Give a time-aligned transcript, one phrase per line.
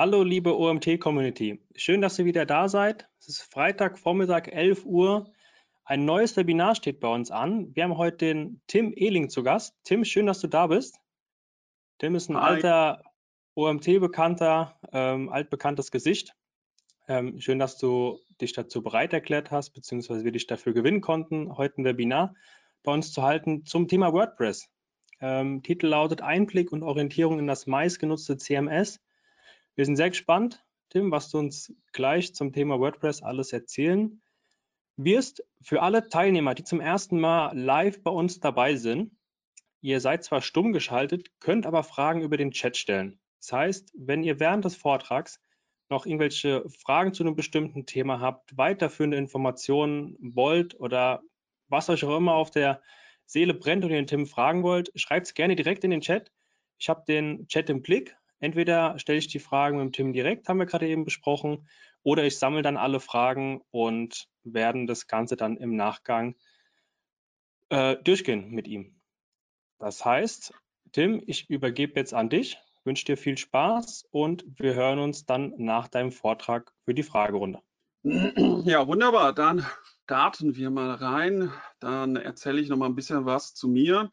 [0.00, 1.60] Hallo, liebe OMT-Community.
[1.74, 3.08] Schön, dass ihr wieder da seid.
[3.18, 5.32] Es ist Freitag, Vormittag, 11 Uhr.
[5.82, 7.74] Ein neues Webinar steht bei uns an.
[7.74, 9.74] Wir haben heute den Tim Ehling zu Gast.
[9.82, 11.00] Tim, schön, dass du da bist.
[11.98, 12.44] Tim ist ein Hi.
[12.44, 13.02] alter
[13.56, 16.36] OMT-Bekannter, ähm, altbekanntes Gesicht.
[17.08, 21.56] Ähm, schön, dass du dich dazu bereit erklärt hast, beziehungsweise wir dich dafür gewinnen konnten,
[21.56, 22.36] heute ein Webinar
[22.84, 24.70] bei uns zu halten zum Thema WordPress.
[25.20, 29.00] Ähm, Titel lautet Einblick und Orientierung in das meistgenutzte CMS
[29.78, 34.20] wir sind sehr gespannt, Tim, was du uns gleich zum Thema WordPress alles erzählen
[34.96, 35.44] wirst.
[35.62, 39.16] Für alle Teilnehmer, die zum ersten Mal live bei uns dabei sind,
[39.80, 43.20] ihr seid zwar stumm geschaltet, könnt aber Fragen über den Chat stellen.
[43.38, 45.40] Das heißt, wenn ihr während des Vortrags
[45.88, 51.22] noch irgendwelche Fragen zu einem bestimmten Thema habt, weiterführende Informationen wollt oder
[51.68, 52.82] was euch auch immer auf der
[53.26, 56.32] Seele brennt und ihr den Tim fragen wollt, schreibt es gerne direkt in den Chat.
[56.78, 60.48] Ich habe den Chat im Blick, Entweder stelle ich die Fragen mit dem Tim direkt,
[60.48, 61.68] haben wir gerade eben besprochen,
[62.02, 66.36] oder ich sammle dann alle Fragen und werden das Ganze dann im Nachgang
[67.70, 69.00] äh, durchgehen mit ihm.
[69.78, 70.54] Das heißt,
[70.92, 75.54] Tim, ich übergebe jetzt an dich, wünsche dir viel Spaß und wir hören uns dann
[75.58, 77.60] nach deinem Vortrag für die Fragerunde.
[78.02, 79.34] Ja, wunderbar.
[79.34, 79.66] Dann
[80.04, 81.52] starten wir mal rein.
[81.80, 84.10] Dann erzähle ich noch mal ein bisschen was zu mir.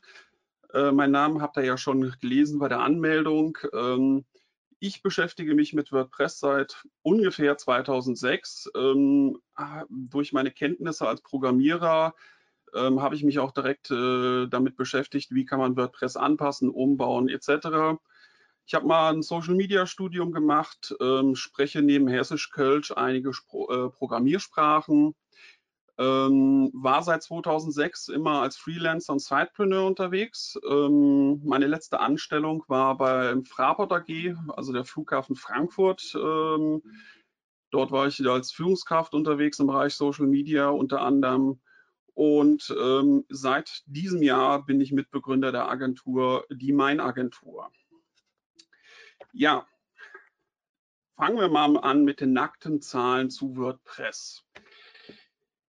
[0.74, 3.58] Äh, mein Name habt ihr ja schon gelesen bei der Anmeldung.
[3.74, 4.26] Ähm,
[4.80, 8.72] ich beschäftige mich mit WordPress seit ungefähr 2006.
[8.76, 9.40] Ähm,
[9.90, 12.14] durch meine Kenntnisse als Programmierer
[12.74, 17.30] ähm, habe ich mich auch direkt äh, damit beschäftigt, wie kann man WordPress anpassen, umbauen
[17.30, 17.98] etc.
[18.66, 25.16] Ich habe mal ein Social-Media-Studium gemacht, ähm, spreche neben Hessisch-Kölsch einige Spro äh, Programmiersprachen,
[25.98, 30.60] ähm, war seit 2006 immer als Freelancer und Sidepreneur unterwegs.
[30.70, 36.14] Ähm, meine letzte Anstellung war beim Fraport AG, also der Flughafen Frankfurt.
[36.16, 36.82] Ähm,
[37.72, 41.62] dort war ich als Führungskraft unterwegs im Bereich Social Media unter anderem.
[42.14, 47.72] Und ähm, seit diesem Jahr bin ich Mitbegründer der Agentur Die Mein Agentur.
[49.34, 49.68] Ja,
[51.18, 54.46] fangen wir mal an mit den nackten Zahlen zu WordPress.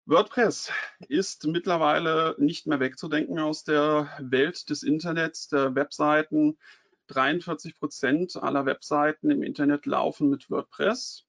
[0.07, 0.71] WordPress
[1.09, 6.59] ist mittlerweile nicht mehr wegzudenken aus der Welt des Internets, der Webseiten.
[7.07, 11.25] 43 Prozent aller Webseiten im Internet laufen mit WordPress.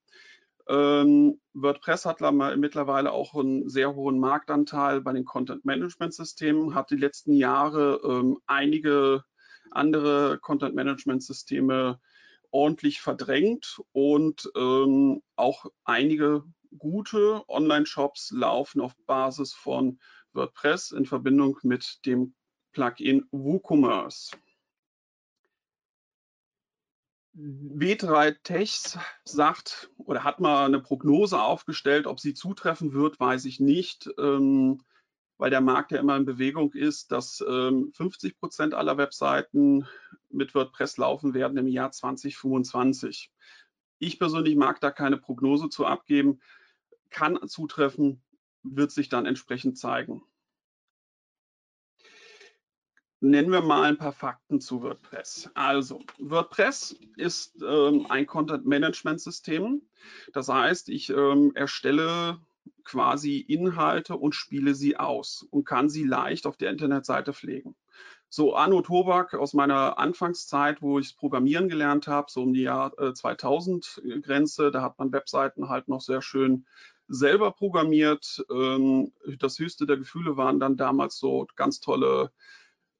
[0.67, 2.19] Ähm, WordPress hat
[2.57, 9.23] mittlerweile auch einen sehr hohen Marktanteil bei den Content-Management-Systemen, hat die letzten Jahre ähm, einige
[9.71, 11.99] andere Content-Management-Systeme
[12.51, 16.43] ordentlich verdrängt und ähm, auch einige
[16.77, 19.99] gute Online-Shops laufen auf Basis von
[20.33, 22.33] WordPress in Verbindung mit dem
[22.73, 24.31] Plugin WooCommerce.
[27.37, 33.59] W3 Techs sagt oder hat mal eine Prognose aufgestellt, ob sie zutreffen wird, weiß ich
[33.59, 34.81] nicht, ähm,
[35.37, 39.85] weil der Markt ja immer in Bewegung ist, dass ähm, 50 Prozent aller Webseiten
[40.29, 43.31] mit WordPress laufen werden im Jahr 2025.
[43.99, 46.39] Ich persönlich mag da keine Prognose zu abgeben
[47.15, 48.21] kann zutreffen,
[48.61, 50.21] wird sich dann entsprechend zeigen.
[53.21, 55.49] Nennen wir mal ein paar Fakten zu WordPress.
[55.55, 59.81] Also, WordPress ist ähm, ein Content-Management-System.
[60.33, 62.39] Das heißt, ich ähm, erstelle
[62.83, 67.75] quasi Inhalte und spiele sie aus und kann sie leicht auf der Internetseite pflegen.
[68.27, 72.91] So, Arno Tobak aus meiner Anfangszeit, wo ich Programmieren gelernt habe, so um die Jahr
[72.99, 76.65] äh, 2000 Grenze, da hat man Webseiten halt noch sehr schön
[77.07, 78.45] selber programmiert.
[78.51, 82.31] Ähm, das höchste der Gefühle waren dann damals so ganz tolle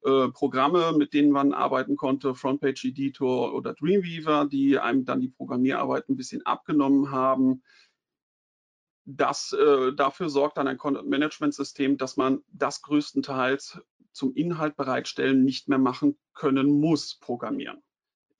[0.02, 5.28] äh, Programme, mit denen man arbeiten konnte, Frontpage Editor oder Dreamweaver, die einem dann die
[5.28, 7.62] Programmierarbeit ein bisschen abgenommen haben.
[9.04, 13.80] Das, äh, dafür sorgt dann ein Content-Management-System, dass man das größtenteils
[14.12, 17.82] zum Inhalt bereitstellen nicht mehr machen können muss, programmieren.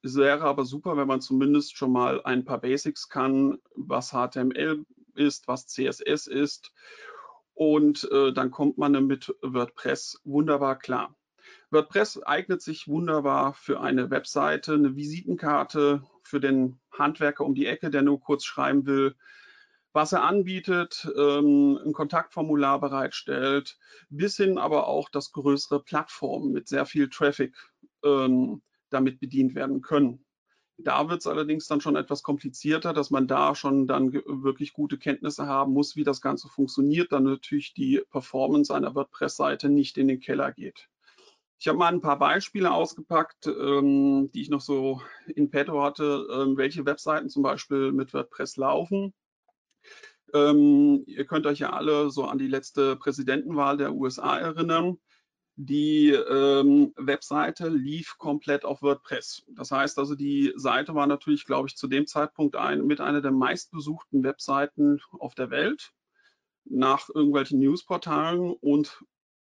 [0.03, 4.85] Es wäre aber super, wenn man zumindest schon mal ein paar Basics kann, was HTML
[5.17, 6.73] ist, was CSS ist.
[7.55, 11.17] Und äh, dann kommt man mit WordPress wunderbar klar.
[11.71, 17.91] WordPress eignet sich wunderbar für eine Webseite, eine Visitenkarte für den Handwerker um die Ecke,
[17.91, 19.17] der nur kurz schreiben will,
[19.97, 23.79] was er anbietet, ähm, ein Kontaktformular bereitstellt,
[24.11, 27.57] bis hin aber auch, dass größere Plattformen mit sehr viel Traffic
[28.05, 28.61] ähm,
[28.91, 30.26] damit bedient werden können.
[30.79, 34.99] Da wird es allerdings dann schon etwas komplizierter, dass man da schon dann wirklich gute
[34.99, 40.09] Kenntnisse haben muss, wie das Ganze funktioniert, dann natürlich die Performance einer WordPress-Seite nicht in
[40.09, 40.89] den Keller geht.
[41.59, 45.01] Ich habe mal ein paar Beispiele ausgepackt, ähm, die ich noch so
[45.35, 49.15] in petto hatte, ähm, welche Webseiten zum Beispiel mit WordPress laufen.
[50.35, 54.99] Ähm, ihr könnt euch ja alle so an die letzte Präsidentenwahl der USA erinnern.
[55.59, 59.43] Die ähm, Webseite lief komplett auf WordPress.
[59.49, 63.23] Das heißt also, die Seite war natürlich, glaube ich, zu dem Zeitpunkt ein, mit einer
[63.23, 65.93] der meistbesuchten Webseiten auf der Welt
[66.67, 69.03] nach irgendwelchen Newsportalen und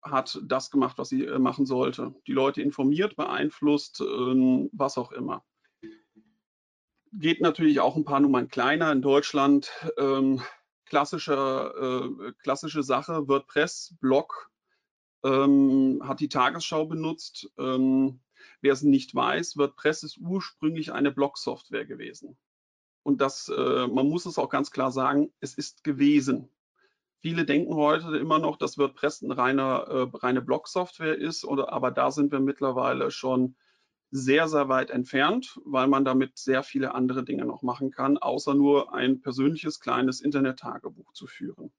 [0.02, 2.14] hat das gemacht, was sie äh, machen sollte.
[2.26, 5.44] Die Leute informiert, beeinflusst, ähm, was auch immer.
[7.12, 9.70] Geht natürlich auch ein paar Nummern kleiner in Deutschland.
[9.98, 10.42] Ähm,
[10.86, 14.50] klassische, äh, klassische Sache, WordPress, Blog,
[15.24, 17.50] ähm, hat die Tagesschau benutzt.
[17.58, 18.20] Ähm,
[18.60, 22.36] wer es nicht weiß, WordPress ist ursprünglich eine Blog-Software gewesen.
[23.02, 26.48] Und das, äh, man muss es auch ganz klar sagen, es ist gewesen.
[27.20, 31.90] Viele denken heute immer noch, dass WordPress eine reine, äh, reine Blog-Software ist, oder, aber
[31.90, 33.56] da sind wir mittlerweile schon
[34.10, 38.54] sehr, sehr weit entfernt, weil man damit sehr viele andere Dinge noch machen kann, außer
[38.54, 41.72] nur ein persönliches kleines Internet-Tagebuch zu führen.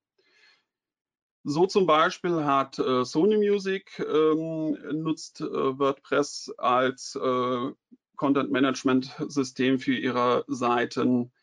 [1.45, 7.71] So zum Beispiel hat äh, Sony Music ähm, nutzt äh, WordPress als äh,
[8.15, 11.33] Content Management System für ihre Seiten.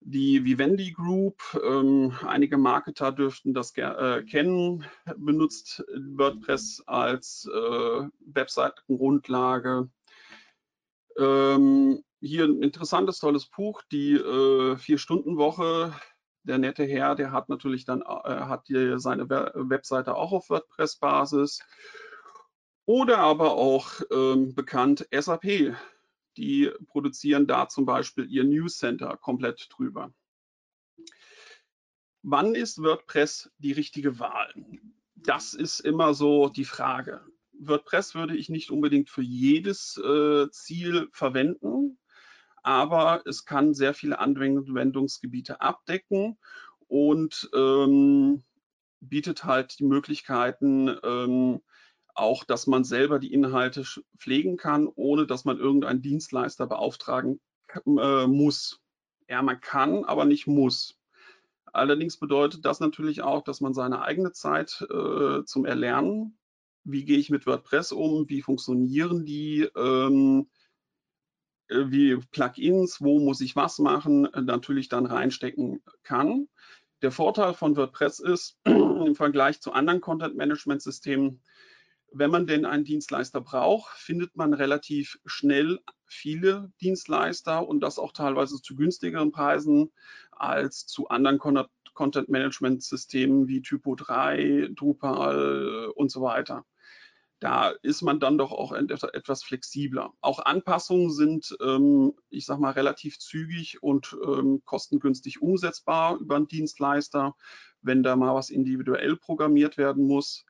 [0.00, 4.84] Die Vivendi Group, ähm, einige Marketer dürften das äh, kennen,
[5.16, 9.90] benutzt WordPress als äh, Webseitengrundlage.
[11.18, 15.94] Ähm, hier ein interessantes, tolles Buch, die äh, Vier-Stunden-Woche
[16.44, 21.60] der nette Herr, der hat natürlich dann äh, hat hier seine Webseite auch auf WordPress-Basis.
[22.84, 25.76] Oder aber auch ähm, bekannt SAP.
[26.36, 30.12] Die produzieren da zum Beispiel ihr News Center komplett drüber.
[32.22, 34.52] Wann ist WordPress die richtige Wahl?
[35.14, 37.24] Das ist immer so die Frage.
[37.52, 41.98] WordPress würde ich nicht unbedingt für jedes äh, Ziel verwenden
[42.62, 46.38] aber es kann sehr viele Anwendungsgebiete abdecken
[46.88, 48.42] und ähm,
[49.00, 51.60] bietet halt die Möglichkeiten, ähm,
[52.14, 53.84] auch, dass man selber die Inhalte
[54.18, 57.40] pflegen kann, ohne dass man irgendeinen Dienstleister beauftragen
[57.86, 58.80] äh, muss.
[59.28, 60.98] Ja, man kann, aber nicht muss.
[61.72, 66.38] Allerdings bedeutet das natürlich auch, dass man seine eigene Zeit äh, zum Erlernen,
[66.84, 70.61] wie gehe ich mit WordPress um, wie funktionieren die, ähm, äh,
[71.90, 76.48] wie Plugins, wo muss ich was machen, äh, natürlich dann reinstecken kann.
[77.02, 81.40] Der Vorteil von WordPress ist im Vergleich zu anderen Content-Management-Systemen,
[82.14, 88.12] wenn man denn einen Dienstleister braucht, findet man relativ schnell viele Dienstleister und das auch
[88.12, 89.90] teilweise zu günstigeren Preisen
[90.30, 91.38] als zu anderen
[91.94, 96.66] Content-Management-Systemen wie Typo 3, Drupal und so weiter
[97.42, 100.12] da ist man dann doch auch etwas flexibler.
[100.20, 106.46] Auch Anpassungen sind, ähm, ich sage mal, relativ zügig und ähm, kostengünstig umsetzbar über einen
[106.46, 107.34] Dienstleister,
[107.80, 110.44] wenn da mal was individuell programmiert werden muss.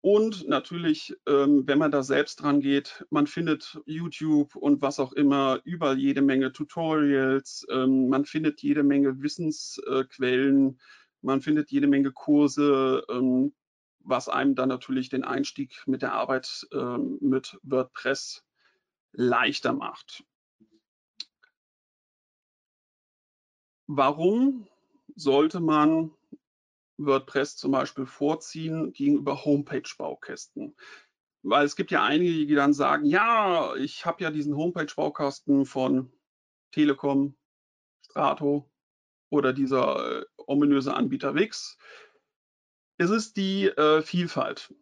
[0.00, 5.12] Und natürlich, ähm, wenn man da selbst dran geht, man findet YouTube und was auch
[5.12, 10.80] immer, überall jede Menge Tutorials, ähm, man findet jede Menge Wissensquellen,
[11.20, 13.52] man findet jede Menge Kurse, ähm,
[14.00, 18.44] was einem dann natürlich den Einstieg mit der Arbeit äh, mit WordPress
[19.12, 20.24] leichter macht.
[23.86, 24.68] Warum
[25.16, 26.12] sollte man
[26.96, 30.76] WordPress zum Beispiel vorziehen gegenüber Homepage-Baukästen?
[31.42, 36.12] Weil es gibt ja einige, die dann sagen, ja, ich habe ja diesen Homepage-Baukasten von
[36.70, 37.34] Telekom,
[38.02, 38.70] Strato
[39.30, 41.78] oder dieser äh, ominöse Anbieter Wix
[43.00, 44.74] es ist die äh, Vielfalt,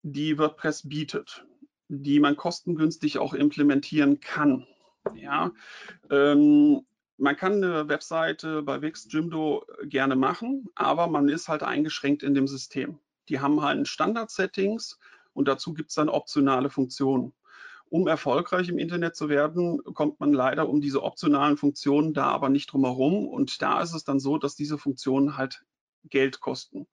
[0.00, 1.44] die WordPress bietet,
[1.88, 4.66] die man kostengünstig auch implementieren kann.
[5.14, 5.52] Ja,
[6.08, 6.86] ähm,
[7.18, 12.32] man kann eine Webseite bei Wix Jimdo gerne machen, aber man ist halt eingeschränkt in
[12.32, 12.98] dem System.
[13.28, 14.98] Die haben halt Standard-Settings
[15.34, 17.34] und dazu gibt es dann optionale Funktionen.
[17.90, 22.48] Um erfolgreich im Internet zu werden, kommt man leider um diese optionalen Funktionen da aber
[22.48, 23.28] nicht drum herum.
[23.28, 25.62] Und da ist es dann so, dass diese Funktionen halt
[26.04, 26.86] Geld kosten.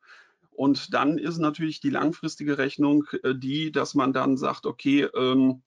[0.51, 5.63] Und dann ist natürlich die langfristige Rechnung äh, die, dass man dann sagt, okay, ähm,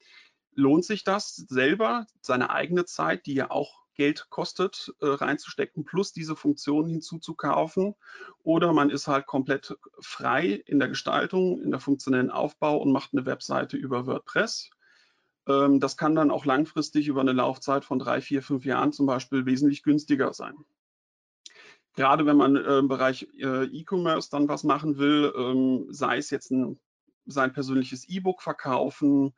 [0.54, 6.12] lohnt sich das selber, seine eigene Zeit, die ja auch Geld kostet, äh, reinzustecken, plus
[6.12, 7.94] diese Funktionen hinzuzukaufen.
[8.42, 13.12] Oder man ist halt komplett frei in der Gestaltung, in der funktionellen Aufbau und macht
[13.12, 14.70] eine Webseite über WordPress.
[15.48, 19.06] Ähm, das kann dann auch langfristig über eine Laufzeit von drei, vier, fünf Jahren zum
[19.06, 20.54] Beispiel wesentlich günstiger sein
[21.94, 26.30] gerade wenn man äh, im Bereich äh, E-Commerce dann was machen will, ähm, sei es
[26.30, 26.78] jetzt ein
[27.26, 29.34] sein persönliches E-Book verkaufen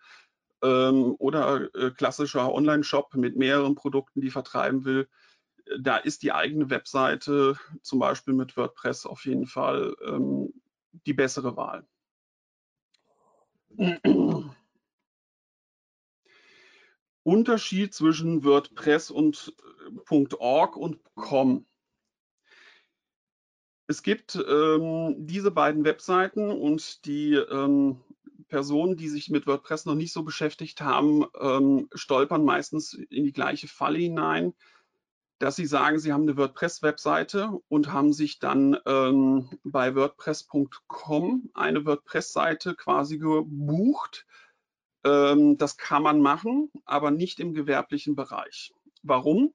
[0.62, 5.08] ähm, oder äh, klassischer Online-Shop mit mehreren Produkten, die vertreiben will.
[5.80, 10.52] Da ist die eigene Webseite, zum Beispiel mit WordPress, auf jeden Fall ähm,
[11.06, 11.86] die bessere Wahl.
[17.22, 19.54] Unterschied zwischen WordPress und
[20.10, 21.66] äh, .org und .com.
[23.86, 28.00] Es gibt ähm, diese beiden Webseiten und die ähm,
[28.48, 33.32] Personen, die sich mit WordPress noch nicht so beschäftigt haben, ähm, stolpern meistens in die
[33.32, 34.54] gleiche Falle hinein,
[35.38, 41.84] dass sie sagen, sie haben eine WordPress-Webseite und haben sich dann ähm, bei WordPress.com eine
[41.84, 44.26] WordPress-Seite quasi gebucht
[45.06, 48.74] ähm, das kann man machen, aber nicht im gewerblichen Bereich.
[49.02, 49.54] Warum?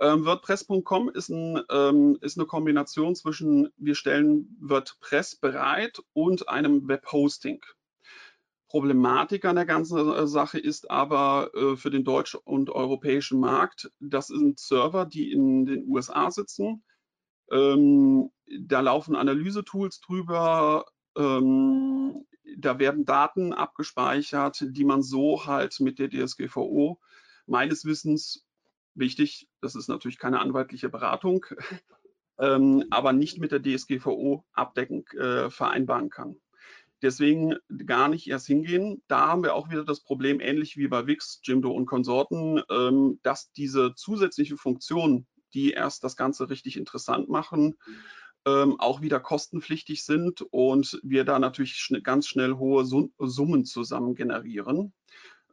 [0.00, 6.86] Ähm, WordPress.com ist, ein, ähm, ist, eine Kombination zwischen, wir stellen WordPress bereit und einem
[6.86, 7.60] Webhosting.
[8.68, 13.90] Problematik an der ganzen äh, Sache ist aber äh, für den deutschen und europäischen Markt,
[13.98, 16.84] das sind Server, die in den USA sitzen.
[17.50, 20.84] Ähm, da laufen Analyse-Tools drüber.
[21.16, 22.26] Ähm,
[22.56, 27.00] da werden Daten abgespeichert, die man so halt mit der DSGVO
[27.46, 28.47] meines Wissens
[28.98, 31.46] wichtig, das ist natürlich keine anwaltliche Beratung,
[32.38, 36.36] ähm, aber nicht mit der DSGVO abdecken, äh, vereinbaren kann.
[37.00, 37.54] Deswegen
[37.86, 39.02] gar nicht erst hingehen.
[39.06, 43.20] Da haben wir auch wieder das Problem, ähnlich wie bei Wix, Jimdo und Konsorten, ähm,
[43.22, 47.76] dass diese zusätzliche Funktion, die erst das Ganze richtig interessant machen,
[48.46, 54.14] ähm, auch wieder kostenpflichtig sind und wir da natürlich schn ganz schnell hohe Summen zusammen
[54.14, 54.92] generieren,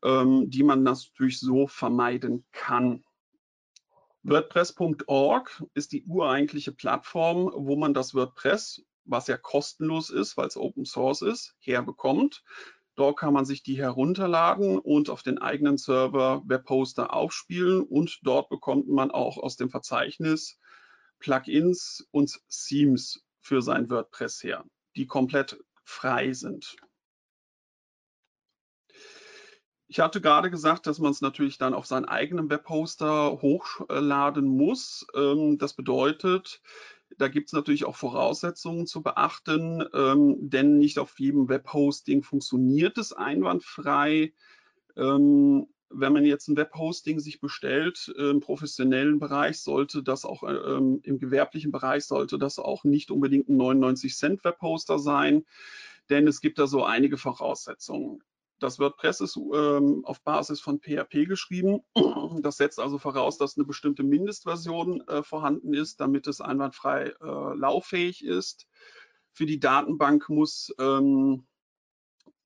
[0.03, 3.03] ähm, die man natürlich so vermeiden kann.
[4.27, 10.57] WordPress.org ist die ureigentliche Plattform, wo man das WordPress, was ja kostenlos ist, weil es
[10.57, 12.43] Open Source ist, herbekommt.
[12.95, 18.49] Dort kann man sich die herunterladen und auf den eigenen Server Webhoster aufspielen und dort
[18.49, 20.59] bekommt man auch aus dem Verzeichnis
[21.19, 24.65] Plugins und Themes für sein WordPress her,
[24.95, 26.77] die komplett frei sind.
[29.87, 35.05] Ich hatte gerade gesagt, dass man es natürlich dann auf seinen eigenen Webhoster hochladen muss.
[35.15, 36.61] Ähm, das bedeutet,
[37.17, 42.97] da gibt es natürlich auch Voraussetzungen zu beachten, ähm, denn nicht auf jedem Webhosting funktioniert
[42.97, 44.33] es einwandfrei.
[44.97, 50.43] Ähm, wenn man jetzt ein Webhosting sich bestellt äh, im professionellen Bereich, sollte das auch
[50.43, 55.45] äh, im gewerblichen Bereich sollte das auch nicht unbedingt ein 99 Cent Webhoster sein,
[56.09, 58.23] denn es gibt da so einige Voraussetzungen.
[58.59, 61.81] Das WordPress ist ähm, auf Basis von PHP geschrieben.
[62.41, 67.55] Das setzt also voraus, dass eine bestimmte Mindestversion äh, vorhanden ist, damit es einwandfrei äh,
[67.55, 68.67] lauffähig ist.
[69.31, 71.45] Für die Datenbank muss ähm,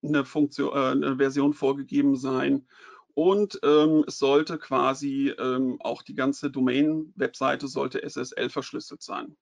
[0.03, 2.67] eine, Funktion, äh, eine Version vorgegeben sein
[3.13, 9.35] und ähm, es sollte quasi ähm, auch die ganze Domain-Webseite sollte SSL verschlüsselt sein.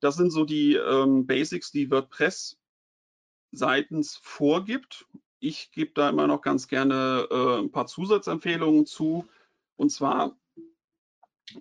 [0.00, 2.58] Das sind so die ähm, Basics, die WordPress
[3.52, 5.06] seitens vorgibt.
[5.42, 9.26] Ich gebe da immer noch ganz gerne äh, ein paar Zusatzempfehlungen zu.
[9.74, 10.38] Und zwar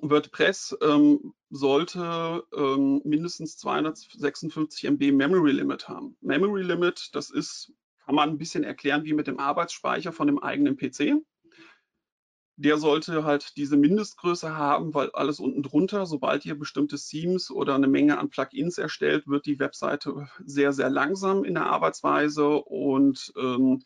[0.01, 6.15] WordPress ähm, sollte ähm, mindestens 256 MB Memory Limit haben.
[6.21, 7.73] Memory Limit, das ist,
[8.05, 11.15] kann man ein bisschen erklären wie mit dem Arbeitsspeicher von dem eigenen PC
[12.61, 17.73] der sollte halt diese Mindestgröße haben, weil alles unten drunter, sobald ihr bestimmte Themes oder
[17.73, 23.33] eine Menge an Plugins erstellt, wird die Webseite sehr, sehr langsam in der Arbeitsweise und
[23.35, 23.83] ähm,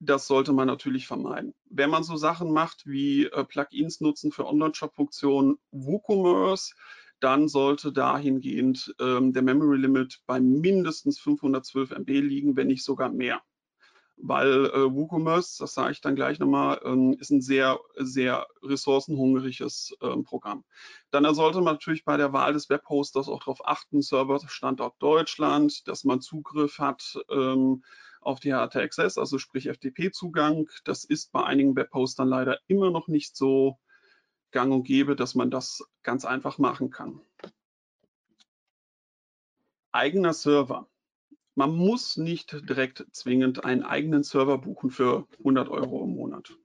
[0.00, 1.52] das sollte man natürlich vermeiden.
[1.68, 6.74] Wenn man so Sachen macht wie äh, Plugins nutzen für Online-Shop-Funktionen, WooCommerce,
[7.20, 13.10] dann sollte dahingehend ähm, der Memory Limit bei mindestens 512 MB liegen, wenn nicht sogar
[13.10, 13.42] mehr
[14.20, 19.96] weil äh, WooCommerce, das sage ich dann gleich nochmal, ähm, ist ein sehr, sehr ressourcenhungriges
[20.02, 20.64] ähm, Programm.
[21.10, 26.04] Dann sollte man natürlich bei der Wahl des Webhosters auch darauf achten, Serverstandort Deutschland, dass
[26.04, 27.84] man Zugriff hat ähm,
[28.20, 30.68] auf die HT-Access, also sprich FTP-Zugang.
[30.84, 33.78] Das ist bei einigen Webhostern leider immer noch nicht so
[34.50, 37.20] gang und gäbe, dass man das ganz einfach machen kann.
[39.92, 40.88] Eigener Server.
[41.58, 46.56] Man muss nicht direkt zwingend einen eigenen Server buchen für 100 Euro im Monat.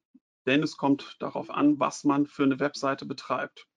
[0.46, 3.68] Denn es kommt darauf an, was man für eine Webseite betreibt.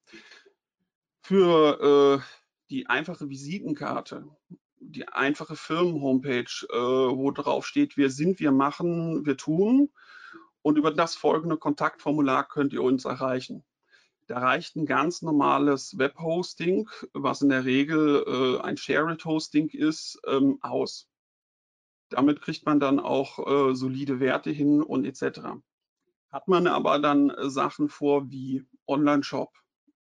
[1.22, 4.28] Für äh, die einfache Visitenkarte,
[4.78, 9.88] die einfache Firmen-Homepage, äh, wo drauf steht, wir sind, wir machen, wir tun.
[10.60, 13.64] Und über das folgende Kontaktformular könnt ihr uns erreichen.
[14.26, 20.20] Da reicht ein ganz normales Webhosting, was in der Regel äh, ein Shared Hosting ist,
[20.26, 21.08] ähm, aus.
[22.08, 25.40] Damit kriegt man dann auch äh, solide Werte hin und etc.
[26.30, 29.52] Hat man aber dann äh, Sachen vor wie Online-Shop,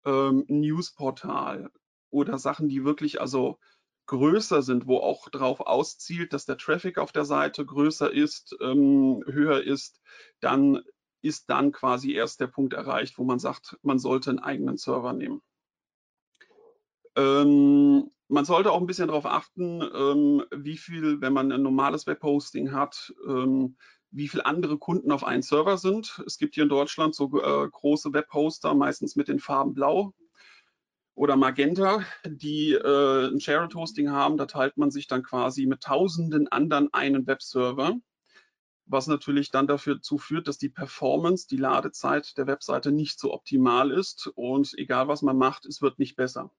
[0.05, 1.71] ähm, Newsportal
[2.11, 3.59] oder Sachen, die wirklich also
[4.07, 9.23] größer sind, wo auch darauf auszielt, dass der Traffic auf der Seite größer ist, ähm,
[9.27, 10.00] höher ist,
[10.41, 10.83] dann
[11.23, 15.12] ist dann quasi erst der Punkt erreicht, wo man sagt, man sollte einen eigenen Server
[15.12, 15.43] nehmen.
[17.17, 22.07] Ähm, man sollte auch ein bisschen darauf achten, ähm, wie viel, wenn man ein normales
[22.07, 23.77] Webhosting hat, ähm,
[24.12, 26.23] wie viele andere Kunden auf einen Server sind.
[26.27, 30.15] Es gibt hier in Deutschland so äh, große Webhoster, meistens mit den Farben Blau
[31.15, 34.37] oder Magenta, die äh, ein Shared Hosting haben.
[34.37, 37.97] Da teilt man sich dann quasi mit tausenden anderen einen Webserver,
[38.90, 43.90] was natürlich dann dazu führt, dass die Performance, die Ladezeit der Webseite nicht so optimal
[43.92, 46.50] ist und egal was man macht, es wird nicht besser.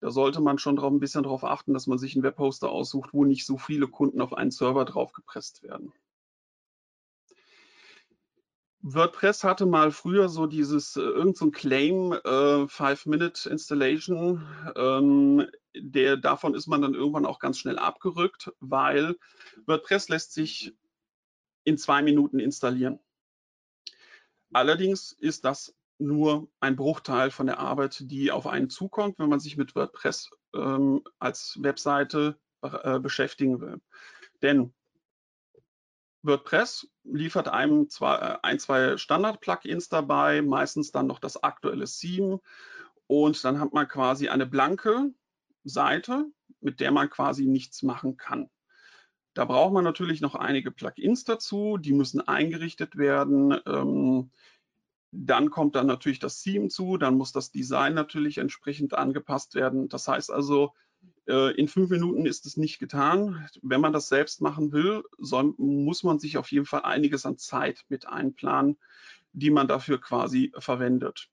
[0.00, 3.10] Da sollte man schon drauf, ein bisschen darauf achten, dass man sich einen Webhoster aussucht,
[3.12, 5.92] wo nicht so viele Kunden auf einen Server draufgepresst werden.
[8.84, 14.44] WordPress hatte mal früher so dieses äh, irgend so Claim äh, Five-Minute Installation.
[14.74, 19.16] Ähm, der davon ist man dann irgendwann auch ganz schnell abgerückt, weil
[19.66, 20.74] WordPress lässt sich
[21.64, 22.98] in zwei Minuten installieren.
[24.52, 29.40] Allerdings ist das nur ein Bruchteil von der Arbeit, die auf einen zukommt, wenn man
[29.40, 33.80] sich mit WordPress ähm, als Webseite äh, beschäftigen will.
[34.42, 34.74] Denn
[36.22, 42.40] WordPress liefert einem zwar äh, ein, zwei Standard-Plugins dabei, meistens dann noch das aktuelle Theme
[43.06, 45.12] und dann hat man quasi eine blanke
[45.64, 46.26] Seite,
[46.60, 48.50] mit der man quasi nichts machen kann.
[49.34, 53.58] Da braucht man natürlich noch einige Plugins dazu, die müssen eingerichtet werden.
[53.66, 54.30] Ähm,
[55.10, 59.88] dann kommt dann natürlich das Theme zu, dann muss das Design natürlich entsprechend angepasst werden.
[59.88, 60.72] Das heißt also,
[61.26, 63.46] äh, in fünf Minuten ist es nicht getan.
[63.62, 67.38] Wenn man das selbst machen will, soll, muss man sich auf jeden Fall einiges an
[67.38, 68.78] Zeit mit einplanen,
[69.32, 71.28] die man dafür quasi verwendet.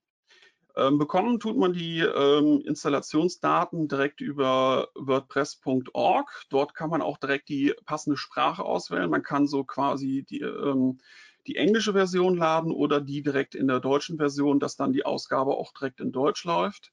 [0.75, 6.45] Ähm, bekommen tut man die ähm, Installationsdaten direkt über WordPress.org.
[6.49, 9.09] Dort kann man auch direkt die passende Sprache auswählen.
[9.09, 10.99] Man kann so quasi die ähm,
[11.47, 15.55] die englische Version laden oder die direkt in der deutschen Version, dass dann die Ausgabe
[15.55, 16.91] auch direkt in Deutsch läuft.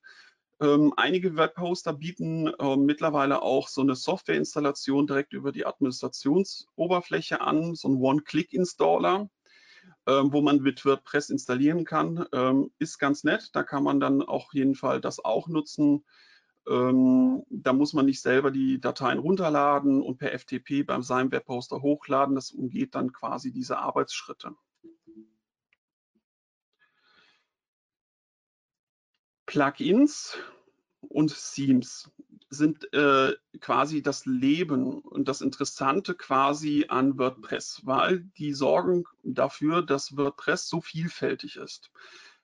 [0.60, 7.74] Ähm, einige Webhoster bieten äh, mittlerweile auch so eine Softwareinstallation direkt über die Administrationsoberfläche an,
[7.74, 9.28] so ein One-Click-Installer,
[10.06, 12.26] äh, wo man mit WordPress installieren kann.
[12.32, 16.04] Ähm, ist ganz nett, da kann man dann auch jeden Fall das auch nutzen.
[16.68, 21.82] Ähm, da muss man nicht selber die Dateien runterladen und per FTP beim seinem Webhoster
[21.82, 22.34] hochladen.
[22.34, 24.54] Das umgeht dann quasi diese Arbeitsschritte.
[29.46, 30.36] Plugins
[31.00, 32.10] und Themes
[32.48, 39.82] sind äh, quasi das Leben und das Interessante quasi an WordPress, weil die sorgen dafür,
[39.82, 41.90] dass WordPress so vielfältig ist.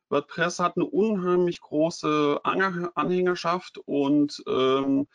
[0.09, 5.07] WordPress hat eine unheimlich große Anhängerschaft und ähm,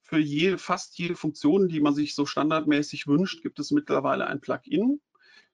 [0.00, 4.40] für je, fast jede Funktion, die man sich so standardmäßig wünscht, gibt es mittlerweile ein
[4.40, 5.00] Plugin.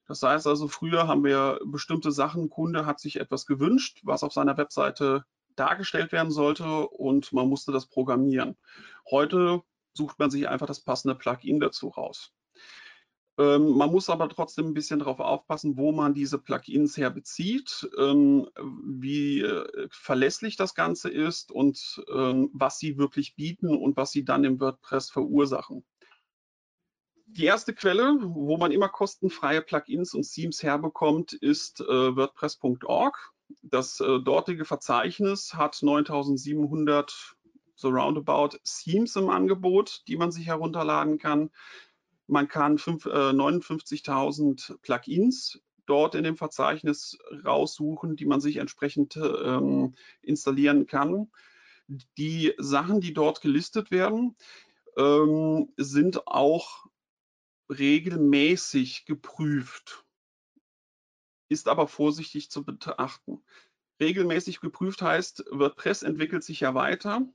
[0.07, 4.33] Das heißt also, früher haben wir bestimmte Sachen, Kunde hat sich etwas gewünscht, was auf
[4.33, 5.23] seiner Webseite
[5.55, 8.57] dargestellt werden sollte und man musste das programmieren.
[9.09, 9.61] Heute
[9.93, 12.33] sucht man sich einfach das passende Plugin dazu raus.
[13.37, 18.49] Ähm, man muss aber trotzdem ein bisschen darauf aufpassen, wo man diese Plugins herbezieht, ähm,
[18.83, 24.25] wie äh, verlässlich das Ganze ist und ähm, was sie wirklich bieten und was sie
[24.25, 25.85] dann im WordPress verursachen.
[27.25, 33.33] Die erste Quelle, wo man immer kostenfreie Plugins und Themes herbekommt, ist äh, WordPress.org.
[33.61, 37.35] Das äh, dortige Verzeichnis hat 9700
[37.75, 41.49] so roundabout Themes im Angebot, die man sich herunterladen kann.
[42.27, 49.95] Man kann äh, 59.000 Plugins dort in dem Verzeichnis raussuchen, die man sich entsprechend ähm,
[50.21, 51.31] installieren kann.
[52.17, 54.35] Die Sachen, die dort gelistet werden,
[54.95, 56.85] ähm, sind auch
[57.69, 60.05] regelmäßig geprüft,
[61.51, 63.43] ist aber vorsichtig zu betrachten.
[63.99, 67.27] Regelmäßig geprüft heißt, WordPress entwickelt sich ja weiter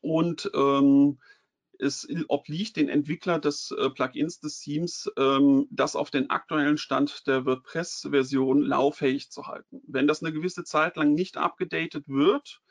[0.00, 1.20] und ähm,
[1.78, 7.26] es obliegt den Entwickler des äh, Plugins des Themes, ähm, das auf den aktuellen Stand
[7.26, 9.82] der WordPress-Version lauffähig zu halten.
[9.86, 12.62] Wenn das eine gewisse Zeit lang nicht abgedatet wird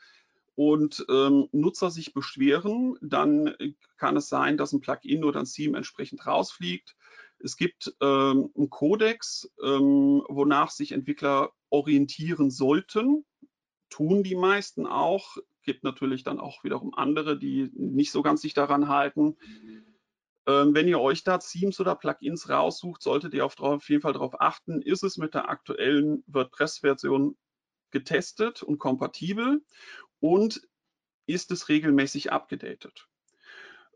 [0.56, 5.46] und ähm, Nutzer sich beschweren, dann äh, kann es sein, dass ein Plugin oder ein
[5.46, 6.96] Theme entsprechend rausfliegt.
[7.44, 13.26] Es gibt ähm, einen Kodex, ähm, wonach sich Entwickler orientieren sollten
[13.90, 18.54] tun die meisten auch gibt natürlich dann auch wiederum andere, die nicht so ganz sich
[18.54, 19.38] daran halten.
[20.48, 24.14] Ähm, wenn ihr euch da Themes oder Plugins raussucht, solltet ihr auf, auf jeden Fall
[24.14, 27.38] darauf achten, ist es mit der aktuellen WordPress-Version
[27.92, 29.64] getestet und kompatibel
[30.20, 30.68] und
[31.28, 33.08] ist es regelmäßig abgedatet.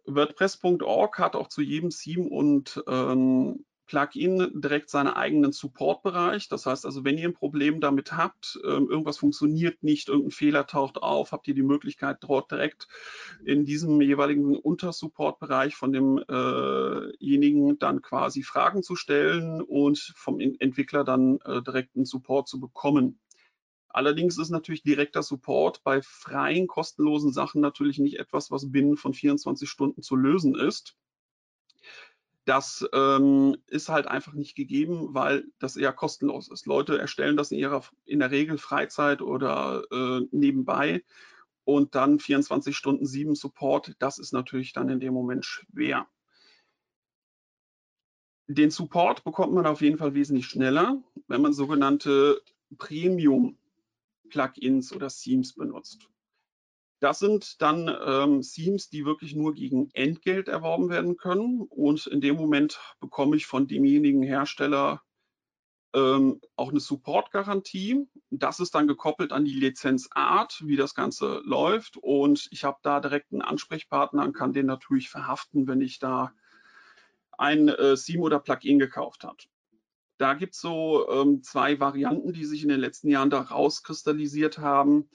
[0.07, 6.49] WordPress.org hat auch zu jedem Theme und ähm, Plugin direkt seinen eigenen Support-Bereich.
[6.49, 10.65] Das heißt also, wenn ihr ein Problem damit habt, ähm, irgendwas funktioniert nicht, irgendein Fehler
[10.67, 12.87] taucht auf, habt ihr die Möglichkeit, dort direkt
[13.45, 21.39] in diesem jeweiligen Untersupport-Bereich von demjenigen dann quasi Fragen zu stellen und vom Entwickler dann
[21.45, 23.19] äh, direkt einen Support zu bekommen.
[23.95, 29.13] Allerdings ist natürlich direkter Support bei freien, kostenlosen Sachen natürlich nicht etwas, was binnen von
[29.13, 30.97] 24 Stunden zu lösen ist.
[32.43, 36.65] Das ähm, ist halt einfach nicht gegeben, weil das eher kostenlos ist.
[36.65, 41.01] Leute erstellen das in ihrer in der Regel Freizeit oder äh, nebenbei
[41.63, 46.05] und dann 24 Stunden 7 Support, das ist natürlich dann in dem Moment schwer.
[48.47, 52.41] Den Support bekommt man auf jeden Fall wesentlich schneller, wenn man sogenannte
[54.35, 56.09] Premium-Plugins oder Themes benutzt.
[56.99, 61.61] Das sind dann ähm, Themes, die wirklich nur gegen Entgelt erworben werden können.
[61.61, 65.01] Und in dem Moment bekomme ich von demjenigen Hersteller
[65.93, 68.07] ähm, auch eine Support-Garantie.
[68.29, 71.97] Das ist dann gekoppelt an die Lizenzart, wie das Ganze läuft.
[71.97, 76.33] Und ich habe da direkt einen Ansprechpartner und kann den natürlich verhaften, wenn ich da
[77.37, 79.37] ein äh, Theme oder Plugin gekauft habe.
[80.17, 84.59] Da gibt es so ähm, zwei Varianten, die sich in den letzten Jahren da rauskristallisiert
[84.59, 85.09] haben.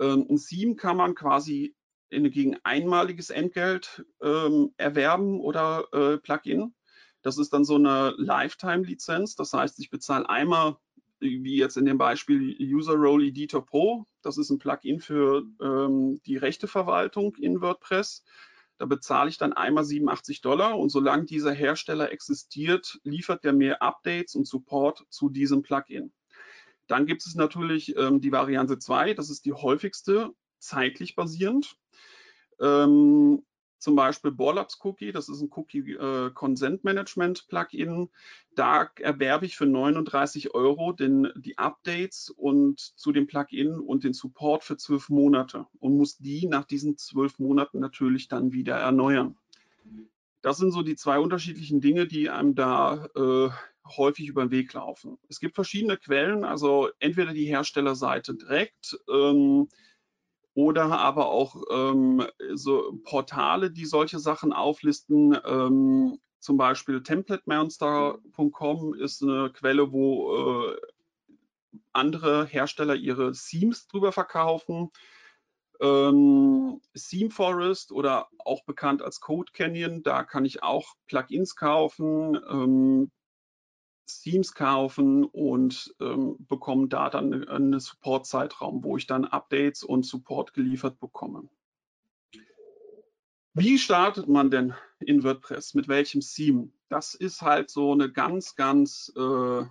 [0.00, 1.74] Ähm, ein Theme kann man quasi
[2.08, 6.74] in, gegen einmaliges Entgelt ähm, erwerben oder äh, Plugin.
[7.22, 9.36] Das ist dann so eine Lifetime-Lizenz.
[9.36, 10.76] Das heißt, ich bezahle einmal,
[11.20, 14.06] wie jetzt in dem Beispiel User Role Editor Pro.
[14.22, 18.24] Das ist ein Plugin für ähm, die Rechteverwaltung in WordPress.
[18.80, 23.82] Da bezahle ich dann einmal 87 Dollar und solange dieser Hersteller existiert, liefert der mir
[23.82, 26.14] Updates und Support zu diesem Plugin.
[26.86, 31.76] Dann gibt es natürlich ähm, die Variante 2, das ist die häufigste, zeitlich basierend.
[32.58, 33.42] Ähm,
[33.80, 38.10] zum Beispiel Borlabs Cookie, das ist ein Cookie äh, Consent Management Plugin.
[38.54, 44.12] Da erwerbe ich für 39 Euro den, die Updates und zu dem Plugin und den
[44.12, 49.36] Support für zwölf Monate und muss die nach diesen zwölf Monaten natürlich dann wieder erneuern.
[50.42, 53.50] Das sind so die zwei unterschiedlichen Dinge, die einem da äh,
[53.96, 55.18] häufig über den Weg laufen.
[55.28, 59.68] Es gibt verschiedene Quellen, also entweder die Herstellerseite direkt ähm,
[60.60, 65.34] oder aber auch ähm, so Portale, die solche Sachen auflisten.
[65.46, 70.76] Ähm, zum Beispiel templatemonster.com ist eine Quelle, wo äh,
[71.92, 74.90] andere Hersteller ihre Themes drüber verkaufen.
[75.80, 82.38] Ähm, Theme Forest oder auch bekannt als Code Canyon, da kann ich auch Plugins kaufen.
[82.50, 83.10] Ähm,
[84.18, 90.52] Themes kaufen und ähm, bekomme da dann einen Support-Zeitraum, wo ich dann Updates und Support
[90.52, 91.48] geliefert bekomme.
[93.54, 95.74] Wie startet man denn in WordPress?
[95.74, 96.70] Mit welchem Theme?
[96.88, 99.64] Das ist halt so eine ganz, ganz äh,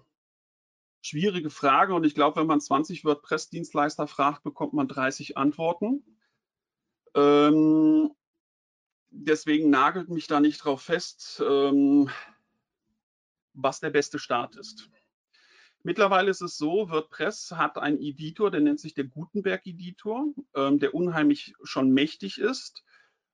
[1.02, 6.04] schwierige Frage und ich glaube, wenn man 20 WordPress-Dienstleister fragt, bekommt man 30 Antworten.
[7.16, 8.12] Ähm,
[9.10, 11.42] deswegen nagelt mich da nicht drauf fest.
[11.46, 12.10] Ähm,
[13.62, 14.90] was der beste Start ist.
[15.84, 20.94] Mittlerweile ist es so, WordPress hat einen Editor, der nennt sich der Gutenberg-Editor, ähm, der
[20.94, 22.84] unheimlich schon mächtig ist,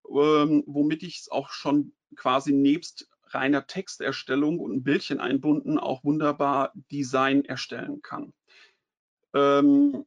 [0.08, 6.04] ähm, womit ich es auch schon quasi nebst reiner Texterstellung und ein Bildchen einbunden auch
[6.04, 8.34] wunderbar Design erstellen kann.
[9.34, 10.06] Ähm,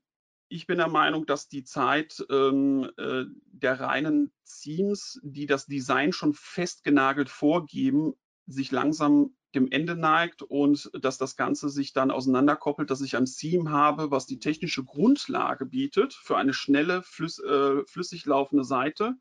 [0.48, 6.12] ich bin der Meinung, dass die Zeit ähm, äh, der reinen Themes, die das Design
[6.12, 8.14] schon festgenagelt vorgeben,
[8.46, 13.24] sich langsam dem Ende neigt und dass das Ganze sich dann auseinanderkoppelt, dass ich ein
[13.24, 19.14] Theme habe, was die technische Grundlage bietet für eine schnelle, flüss, äh, flüssig laufende Seite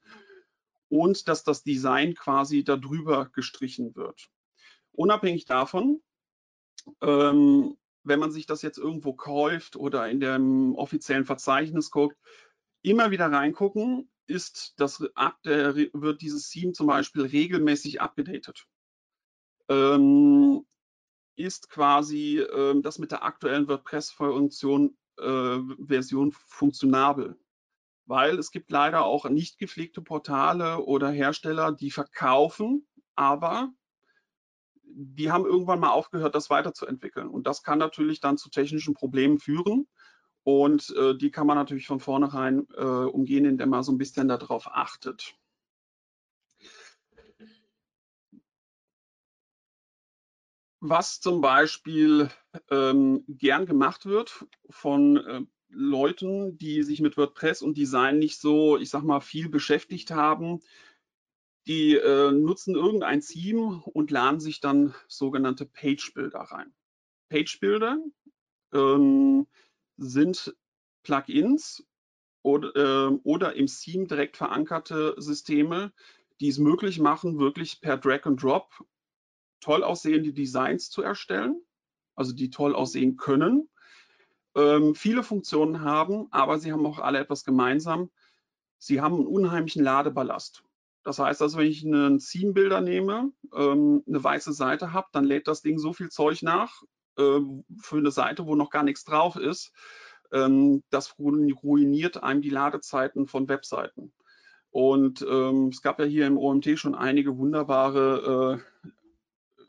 [0.90, 4.30] und dass das Design quasi darüber gestrichen wird.
[4.92, 6.02] Unabhängig davon,
[7.02, 12.18] ähm, wenn man sich das jetzt irgendwo kauft oder in dem offiziellen Verzeichnis guckt,
[12.82, 18.68] immer wieder reingucken, ist das, wird dieses Theme zum Beispiel regelmäßig abgedatet
[19.69, 20.65] ähm,
[21.36, 27.38] ist quasi ähm, das mit der aktuellen WordPress-Funktion äh, Version funktionabel.
[28.06, 33.73] Weil es gibt leider auch nicht gepflegte Portale oder Hersteller, die verkaufen, aber
[34.84, 37.27] die haben irgendwann mal aufgehört, das weiterzuentwickeln.
[37.27, 39.88] Und das kann natürlich dann zu technischen Problemen führen.
[40.43, 44.30] Und äh, die kann man natürlich von vornherein äh, umgehen, indem man so ein bisschen
[44.30, 45.36] darauf achtet.
[50.80, 52.30] Was zum Beispiel
[52.70, 58.78] ähm, gern gemacht wird von äh, Leuten, die sich mit WordPress und Design nicht so,
[58.78, 60.60] ich sag mal, viel beschäftigt haben,
[61.68, 66.74] die äh, nutzen irgendein Theme und laden sich dann sogenannte Page-Builder rein.
[67.30, 67.98] Page-Builder
[68.74, 69.48] ähm,
[69.98, 70.56] sind
[71.04, 71.86] Plugins
[72.44, 72.76] oder,
[73.10, 75.92] äh, oder im Theme direkt verankerte Systeme,
[76.40, 78.70] die es möglich machen, wirklich per Drag and Drop
[79.60, 81.62] toll aussehende Designs zu erstellen,
[82.15, 83.70] also die toll aussehen können,
[84.58, 88.10] ähm, viele Funktionen haben, aber sie haben auch alle etwas gemeinsam.
[88.80, 90.63] Sie haben einen unheimlichen Ladeballast.
[91.04, 95.48] Das heißt also, wenn ich einen Theme-Bilder nehme, ähm, eine weiße Seite habe, dann lädt
[95.48, 96.82] das Ding so viel Zeug nach
[97.17, 97.39] äh,
[97.82, 99.72] für eine Seite, wo noch gar nichts drauf ist.
[100.32, 104.12] Ähm, das ruiniert einem die Ladezeiten von Webseiten.
[104.72, 108.77] Und ähm, es gab ja hier im OMT schon einige wunderbare äh,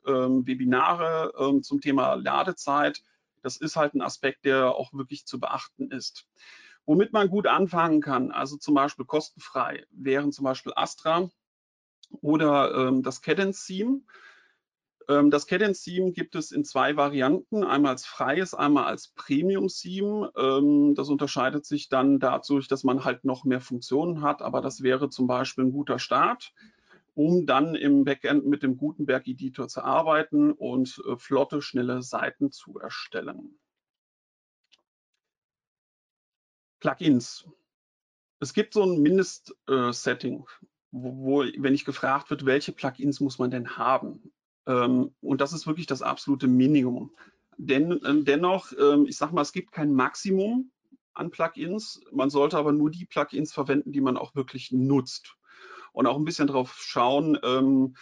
[0.09, 3.03] ähm, Webinare ähm, zum Thema Ladezeit.
[3.43, 6.27] Das ist halt ein Aspekt, der auch wirklich zu beachten ist.
[6.87, 11.29] Womit man gut anfangen kann, also zum Beispiel kostenfrei, wären zum Beispiel Astra
[12.23, 14.01] oder ähm, das Cadence Theme.
[15.09, 19.69] Ähm, das Cadence Theme gibt es in zwei Varianten, einmal als freies, einmal als Premium
[19.69, 20.33] Theme.
[20.37, 24.83] Ähm, das unterscheidet sich dann dadurch, dass man halt noch mehr Funktionen hat, aber das
[24.83, 26.53] wäre zum Beispiel ein guter Start,
[27.19, 32.53] um dann im Backend mit dem Gutenberg Editor zu arbeiten und äh, flotte, schnelle Seiten
[32.53, 33.59] zu erstellen.
[36.79, 37.45] Plugins.
[38.39, 43.41] Es gibt so ein Mindest-Setting, äh, wo, wo, wenn ich gefragt wird, welche Plugins muss
[43.41, 44.33] man denn haben?
[44.67, 47.11] Ähm, und das ist wirklich das absolute Minimum.
[47.57, 50.71] Denn, äh, dennoch, äh, ich sage mal, es gibt kein Maximum
[51.15, 52.01] an Plugins.
[52.13, 55.35] Man sollte aber nur die Plugins verwenden, die man auch wirklich nutzt.
[55.99, 57.97] Und auch ein bisschen darauf schauen, ähm,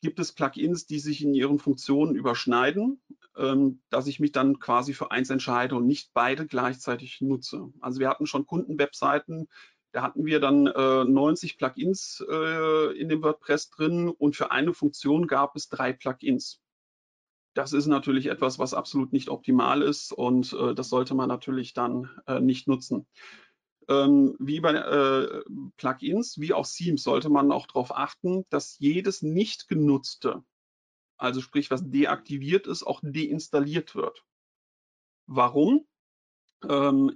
[0.00, 2.98] gibt es Plugins, die sich in ihren Funktionen überschneiden,
[3.36, 7.70] ähm, dass ich mich dann quasi für eins entscheide und nicht beide gleichzeitig nutze.
[7.82, 9.48] Also wir hatten schon Kundenwebseiten,
[9.92, 14.72] da hatten wir dann äh, 90 Plugins äh, in dem WordPress drin und für eine
[14.72, 16.62] Funktion gab es drei Plugins.
[17.52, 21.74] Das ist natürlich etwas, was absolut nicht optimal ist und äh, das sollte man natürlich
[21.74, 23.06] dann äh, nicht nutzen.
[23.88, 25.42] Ähm, wie bei äh,
[25.76, 30.42] Plugins, wie auch Themes, sollte man auch darauf achten, dass jedes nicht genutzte,
[31.16, 34.24] also sprich was deaktiviert ist, auch deinstalliert wird.
[35.26, 35.86] Warum?
[36.68, 37.12] Ähm,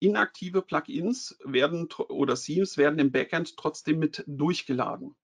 [0.00, 5.14] inaktive Plugins werden oder Themes werden im Backend trotzdem mit durchgeladen.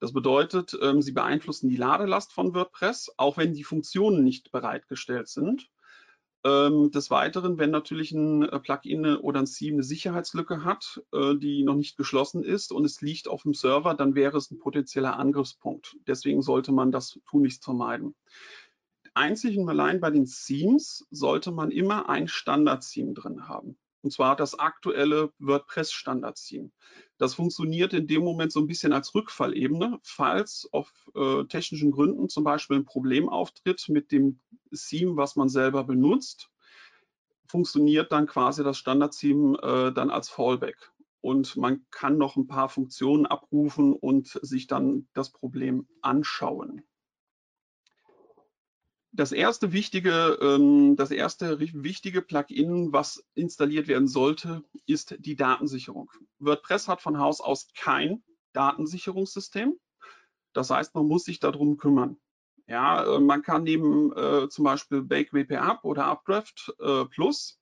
[0.00, 5.28] Das bedeutet, ähm, sie beeinflussen die Ladelast von WordPress, auch wenn die Funktionen nicht bereitgestellt
[5.28, 5.70] sind.
[6.44, 11.36] Ähm, des Weiteren, wenn natürlich ein äh, Plugin oder ein Theme eine Sicherheitslücke hat, äh,
[11.36, 14.58] die noch nicht geschlossen ist und es liegt auf dem Server, dann wäre es ein
[14.58, 15.96] potenzieller Angriffspunkt.
[16.08, 18.16] Deswegen sollte man das tunlichst vermeiden.
[19.14, 24.36] Einzig und allein bei den Themes sollte man immer ein Standard-Theme drin haben und zwar
[24.36, 26.70] das aktuelle WordPress-Standard-Theme.
[27.18, 32.28] Das funktioniert in dem Moment so ein bisschen als Rückfallebene, falls auf äh, technischen Gründen
[32.28, 34.40] zum Beispiel ein Problem auftritt mit dem
[34.74, 36.50] Theme, was man selber benutzt,
[37.46, 40.92] funktioniert dann quasi das Standard-Theme äh, dann als Fallback.
[41.20, 46.82] Und man kann noch ein paar Funktionen abrufen und sich dann das Problem anschauen
[49.12, 56.10] das erste wichtige, ähm, das erste wichtige Plugin, was installiert werden sollte, ist die Datensicherung.
[56.38, 58.22] WordPress hat von Haus aus kein
[58.54, 59.78] Datensicherungssystem.
[60.54, 62.16] Das heißt, man muss sich darum kümmern.
[62.66, 67.60] Ja, äh, man kann neben äh, zum Beispiel Bake WP Up oder Updraft äh, Plus,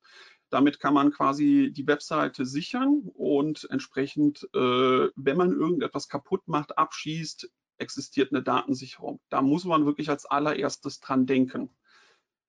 [0.50, 6.76] damit kann man quasi die Webseite sichern und entsprechend, äh, wenn man irgendetwas kaputt macht,
[6.76, 7.50] abschießt,
[7.80, 9.20] existiert eine Datensicherung.
[9.28, 11.70] Da muss man wirklich als allererstes dran denken.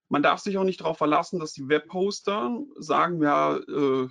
[0.09, 4.09] Man darf sich auch nicht darauf verlassen, dass die Webhoster sagen, ja, äh,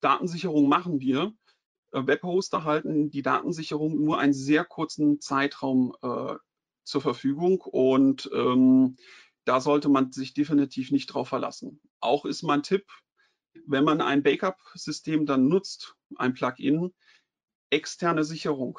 [0.00, 1.34] Datensicherung machen wir.
[1.92, 6.34] Äh, Webhoster halten die Datensicherung nur einen sehr kurzen Zeitraum äh,
[6.84, 8.96] zur Verfügung und ähm,
[9.44, 11.80] da sollte man sich definitiv nicht darauf verlassen.
[12.00, 12.86] Auch ist mein Tipp,
[13.66, 16.94] wenn man ein Backup-System dann nutzt, ein Plugin,
[17.70, 18.78] externe Sicherung.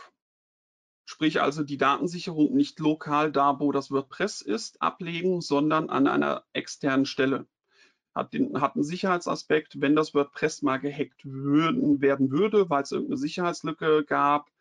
[1.12, 6.44] Sprich also die Datensicherung nicht lokal da, wo das WordPress ist, ablegen, sondern an einer
[6.54, 7.48] externen Stelle.
[8.14, 12.92] Hat, den, hat einen Sicherheitsaspekt, wenn das WordPress mal gehackt würden, werden würde, weil es
[12.92, 14.52] irgendeine Sicherheitslücke gab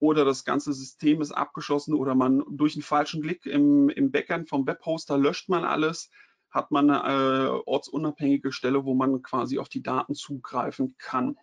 [0.00, 4.48] oder das ganze System ist abgeschossen oder man durch einen falschen Klick im, im Backend
[4.48, 6.10] vom Webhoster löscht man alles,
[6.50, 11.36] hat man eine äh, ortsunabhängige Stelle, wo man quasi auf die Daten zugreifen kann.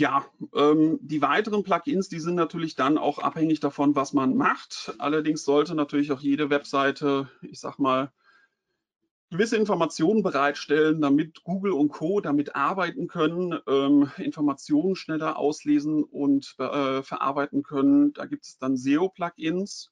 [0.00, 4.94] Ja, ähm, die weiteren Plugins, die sind natürlich dann auch abhängig davon, was man macht.
[4.96, 8.10] Allerdings sollte natürlich auch jede Webseite, ich sag mal,
[9.28, 12.22] gewisse Informationen bereitstellen, damit Google und Co.
[12.22, 18.14] damit arbeiten können, ähm, Informationen schneller auslesen und äh, verarbeiten können.
[18.14, 19.90] Da gibt es dann SEO-Plugins.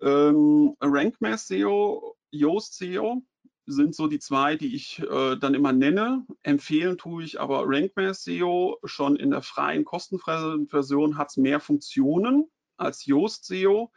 [0.00, 3.24] Ähm, RankMath SEO, Yoast SEO
[3.68, 6.26] sind so die zwei, die ich äh, dann immer nenne.
[6.42, 8.78] Empfehlen tue ich aber RankMath SEO.
[8.84, 13.92] Schon in der freien kostenfreien Version hat es mehr Funktionen als Yoast SEO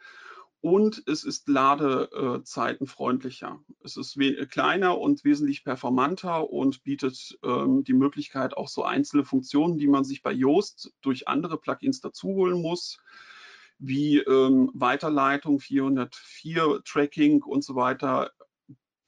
[0.62, 3.60] und es ist ladezeitenfreundlicher.
[3.82, 4.16] Es ist
[4.48, 10.04] kleiner und wesentlich performanter und bietet ähm, die Möglichkeit, auch so einzelne Funktionen, die man
[10.04, 12.98] sich bei Yoast durch andere Plugins dazuholen muss,
[13.78, 18.30] wie ähm, Weiterleitung, 404 Tracking und so weiter,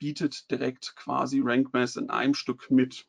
[0.05, 3.09] bietet direkt quasi RankMath in einem Stück mit.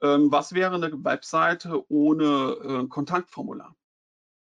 [0.00, 3.74] Ähm, was wäre eine Webseite ohne äh, Kontaktformular?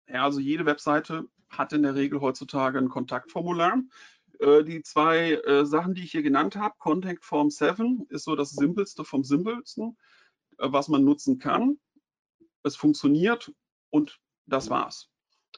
[0.07, 3.81] Ja, also jede Webseite hat in der Regel heutzutage ein Kontaktformular.
[4.37, 8.35] Äh, die zwei äh, Sachen, die ich hier genannt habe, Contact Form 7 ist so
[8.35, 9.97] das simpelste vom simpelsten,
[10.59, 11.79] äh, was man nutzen kann.
[12.61, 13.51] Es funktioniert
[13.89, 15.10] und das war's.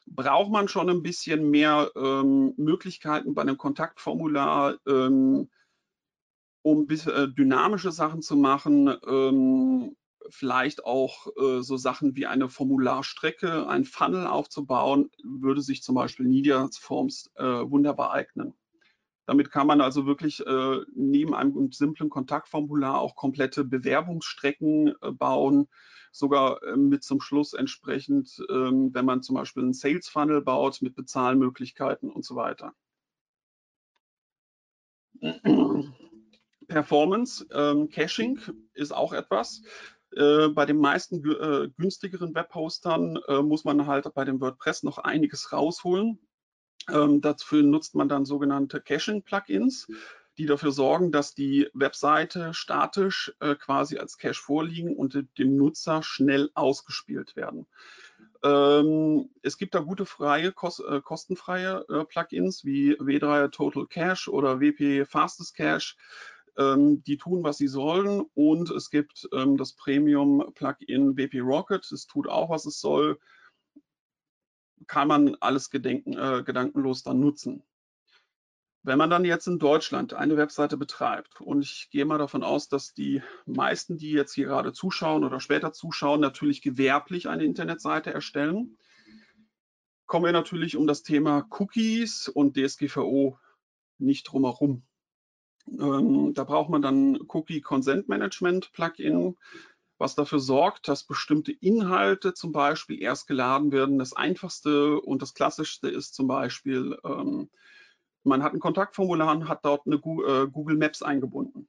[0.06, 5.50] Braucht man schon ein bisschen mehr ähm, Möglichkeiten bei einem Kontaktformular, ähm,
[6.62, 9.96] um äh, dynamische Sachen zu machen, ähm,
[10.30, 16.28] vielleicht auch äh, so Sachen wie eine Formularstrecke, ein Funnel aufzubauen, würde sich zum Beispiel
[16.28, 18.54] Media Forms äh, wunderbar eignen.
[19.26, 25.68] Damit kann man also wirklich äh, neben einem simplen Kontaktformular auch komplette Bewerbungsstrecken äh, bauen,
[26.14, 30.82] sogar äh, mit zum Schluss entsprechend, ähm, wenn man zum Beispiel einen Sales Funnel baut
[30.82, 32.74] mit Bezahlmöglichkeiten und so weiter.
[36.68, 38.40] Performance, ähm, Caching
[38.74, 39.64] ist auch etwas.
[40.16, 45.00] Äh, bei den meisten äh, günstigeren Webhostern äh, muss man halt bei dem WordPress noch
[45.00, 46.20] einiges rausholen.
[46.90, 49.88] Ähm, dafür nutzt man dann sogenannte Caching-Plugins,
[50.38, 56.04] die dafür sorgen, dass die Webseite statisch äh, quasi als Cache vorliegen und dem Nutzer
[56.04, 57.68] schnell ausgespielt werden.
[58.44, 64.30] Ähm, es gibt da gute freie, kos äh, kostenfreie äh, Plugins wie W3 Total Cache
[64.30, 65.96] oder WP Fastest Cache
[66.58, 68.26] ähm, die tun, was sie sollen.
[68.34, 71.90] Und es gibt ähm, das Premium-Plugin WP Rocket.
[71.92, 73.20] Es tut auch, was es soll.
[74.88, 77.64] Kann man alles gedenken, äh, gedankenlos dann nutzen.
[78.86, 82.68] Wenn man dann jetzt in Deutschland eine Webseite betreibt, und ich gehe mal davon aus,
[82.68, 88.14] dass die meisten, die jetzt hier gerade zuschauen oder später zuschauen, natürlich gewerblich eine Internetseite
[88.14, 88.78] erstellen,
[90.06, 93.40] kommen wir natürlich um das Thema Cookies und DSGVO
[94.00, 94.84] nicht drumherum.
[95.68, 99.38] Ähm, da braucht man dann Cookie Consent Management Plugin,
[99.98, 103.98] was dafür sorgt, dass bestimmte Inhalte zum Beispiel erst geladen werden.
[103.98, 107.50] Das einfachste und das klassischste ist zum Beispiel, ähm,
[108.24, 111.68] man hat ein Kontaktformular und hat dort eine äh, Google Maps eingebunden.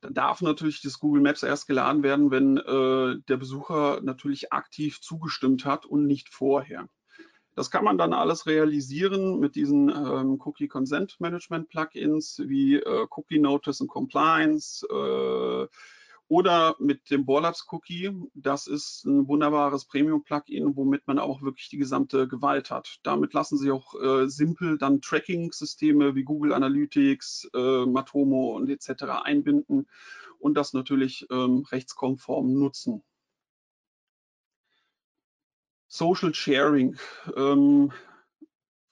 [0.00, 5.00] Dann darf natürlich das Google Maps erst geladen werden, wenn äh, der Besucher natürlich aktiv
[5.00, 6.88] zugestimmt hat und nicht vorher.
[7.54, 13.06] Das kann man dann alles realisieren mit diesen ähm, Cookie Consent Management Plugins wie äh,
[13.10, 15.66] Cookie Notice und Compliance äh,
[16.28, 18.10] oder mit dem Borlabs Cookie.
[18.34, 22.98] Das ist ein wunderbares Premium-Plugin, womit man auch wirklich die gesamte Gewalt hat.
[23.02, 29.04] Damit lassen sich auch äh, simpel dann Tracking-Systeme wie Google Analytics, äh, Matomo und etc.
[29.22, 29.86] einbinden
[30.38, 33.02] und das natürlich ähm, rechtskonform nutzen.
[35.88, 36.96] Social Sharing.
[37.36, 37.92] Ähm,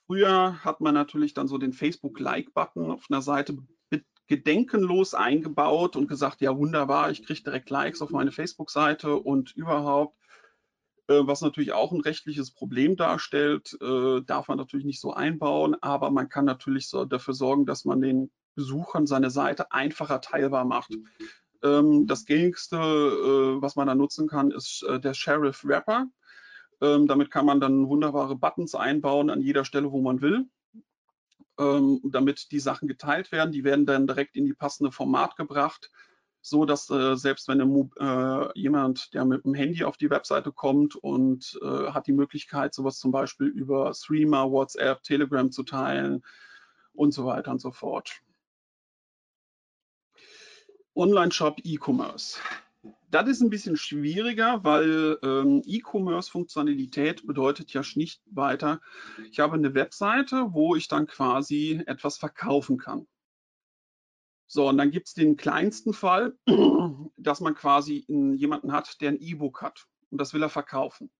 [0.07, 3.59] früher hat man natürlich dann so den Facebook-Like-Button auf einer Seite
[4.29, 10.17] gedenkenlos eingebaut und gesagt, ja wunderbar, ich kriege direkt Likes auf meine Facebook-Seite und überhaupt.
[11.09, 15.77] Äh, was natürlich auch ein rechtliches Problem darstellt, äh, darf man natürlich nicht so einbauen,
[15.81, 20.65] aber man kann natürlich so dafür sorgen, dass man den Besuchern seine Seite einfacher teilbar
[20.65, 20.95] macht.
[21.63, 26.07] Ähm, das gängigste, äh, was man da nutzen kann, ist äh, der Sheriff Wrapper.
[26.81, 30.47] Ähm, damit kann man dann wunderbare Buttons einbauen an jeder Stelle, wo man will,
[31.59, 33.53] ähm, damit die Sachen geteilt werden.
[33.53, 35.91] Die werden dann direkt in die passende Format gebracht,
[36.41, 37.61] so dass äh, selbst wenn
[37.99, 42.75] äh, jemand, der mit dem Handy auf die Webseite kommt und äh, hat die Möglichkeit,
[42.75, 46.23] sowas zum Beispiel über Streamer, WhatsApp, Telegram zu teilen
[46.95, 48.21] und so weiter und so fort.
[50.95, 52.39] Online-Shop E-Commerce.
[53.11, 58.81] Das ist ein bisschen schwieriger, weil ähm, E-Commerce-Funktionalität bedeutet ja nicht weiter,
[59.31, 63.07] ich habe eine Webseite, wo ich dann quasi etwas verkaufen kann.
[64.49, 66.37] So, und dann gibt es den kleinsten Fall,
[67.17, 71.11] dass man quasi jemanden hat, der ein E-Book hat und das will er verkaufen.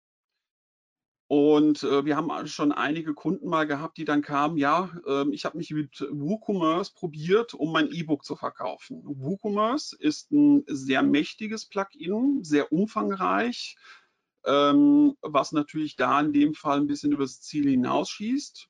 [1.33, 5.47] Und äh, wir haben schon einige Kunden mal gehabt, die dann kamen, ja, äh, ich
[5.47, 9.01] habe mich mit WooCommerce probiert, um mein E-Book zu verkaufen.
[9.03, 13.79] WooCommerce ist ein sehr mächtiges Plugin, sehr umfangreich,
[14.45, 18.69] ähm, was natürlich da in dem Fall ein bisschen übers Ziel hinausschießt.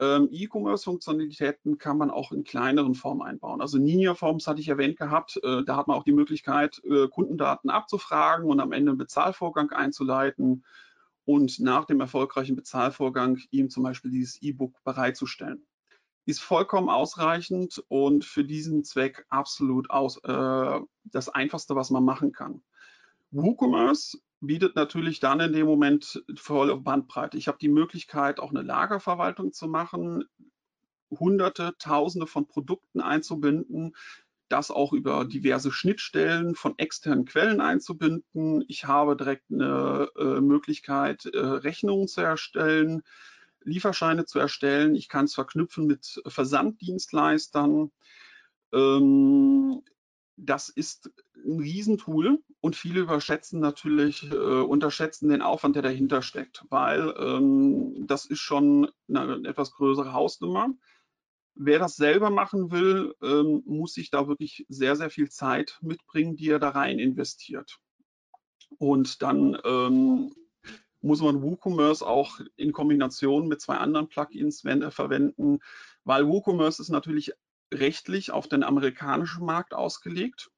[0.00, 3.60] Ähm, E-Commerce-Funktionalitäten kann man auch in kleineren Formen einbauen.
[3.60, 5.38] Also Ninja Forms hatte ich erwähnt gehabt.
[5.44, 9.70] Äh, da hat man auch die Möglichkeit, äh, Kundendaten abzufragen und am Ende einen Bezahlvorgang
[9.70, 10.64] einzuleiten
[11.24, 15.66] und nach dem erfolgreichen Bezahlvorgang ihm zum Beispiel dieses E-Book bereitzustellen.
[16.24, 22.32] Ist vollkommen ausreichend und für diesen Zweck absolut aus, äh, das Einfachste, was man machen
[22.32, 22.62] kann.
[23.32, 27.38] WooCommerce bietet natürlich dann in dem Moment volle Bandbreite.
[27.38, 30.24] Ich habe die Möglichkeit, auch eine Lagerverwaltung zu machen,
[31.10, 33.94] hunderte, tausende von Produkten einzubinden,
[34.52, 38.64] das auch über diverse Schnittstellen von externen Quellen einzubinden.
[38.68, 43.02] Ich habe direkt eine äh, Möglichkeit, äh, Rechnungen zu erstellen,
[43.64, 44.94] Lieferscheine zu erstellen.
[44.94, 47.90] Ich kann es verknüpfen mit Versanddienstleistern.
[48.72, 49.82] Ähm,
[50.36, 51.10] das ist
[51.44, 58.06] ein Riesentool und viele überschätzen natürlich, äh, unterschätzen den Aufwand, der dahinter steckt, weil ähm,
[58.06, 60.74] das ist schon eine, eine etwas größere Hausnummer.
[61.54, 66.36] Wer das selber machen will, ähm, muss sich da wirklich sehr, sehr viel Zeit mitbringen,
[66.36, 67.78] die er da rein investiert.
[68.78, 70.34] Und dann ähm,
[71.02, 75.58] muss man WooCommerce auch in Kombination mit zwei anderen Plugins verwenden,
[76.04, 77.32] weil WooCommerce ist natürlich
[77.72, 80.50] rechtlich auf den amerikanischen Markt ausgelegt.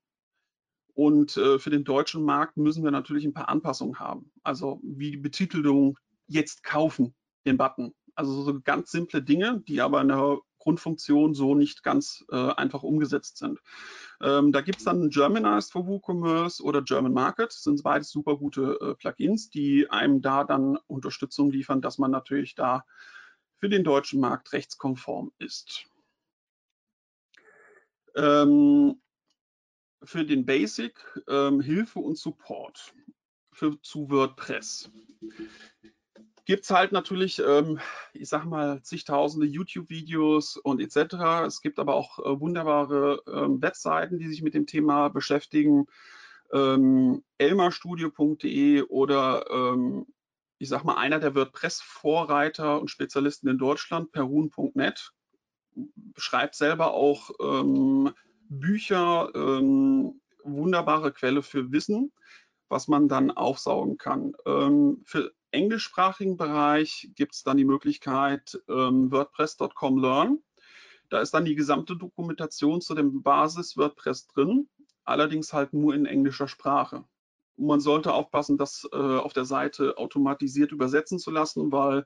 [0.94, 4.30] Und äh, für den deutschen Markt müssen wir natürlich ein paar Anpassungen haben.
[4.44, 7.14] Also wie die Betitelung jetzt kaufen,
[7.46, 7.92] den Button.
[8.14, 12.82] Also so ganz simple Dinge, die aber in der Grundfunktion so nicht ganz äh, einfach
[12.82, 13.60] umgesetzt sind.
[14.20, 17.48] Ähm, da gibt es dann Germanized for WooCommerce oder German Market.
[17.48, 22.10] Das sind beides super gute äh, Plugins, die einem da dann Unterstützung liefern, dass man
[22.10, 22.84] natürlich da
[23.58, 25.84] für den deutschen Markt rechtskonform ist.
[28.16, 29.00] Ähm,
[30.02, 30.94] für den Basic
[31.28, 32.94] ähm, Hilfe und Support
[33.52, 34.90] für, zu WordPress
[36.44, 37.80] gibt es halt natürlich, ähm,
[38.12, 41.46] ich sag mal, zigtausende YouTube-Videos und etc.
[41.46, 45.86] Es gibt aber auch äh, wunderbare ähm, Webseiten, die sich mit dem Thema beschäftigen.
[46.52, 50.06] Ähm, elmarstudio.de oder ähm,
[50.58, 55.12] ich sag mal, einer der WordPress-Vorreiter und Spezialisten in Deutschland, perun.net,
[56.16, 58.12] schreibt selber auch ähm,
[58.48, 62.12] Bücher, ähm, wunderbare Quelle für Wissen,
[62.68, 64.34] was man dann aufsaugen kann.
[64.46, 70.38] Ähm, für englischsprachigen Bereich gibt es dann die Möglichkeit ähm, WordPress.com Learn.
[71.10, 74.68] Da ist dann die gesamte Dokumentation zu dem Basis WordPress drin,
[75.04, 77.04] allerdings halt nur in englischer Sprache.
[77.56, 82.04] Man sollte aufpassen, das äh, auf der Seite automatisiert übersetzen zu lassen, weil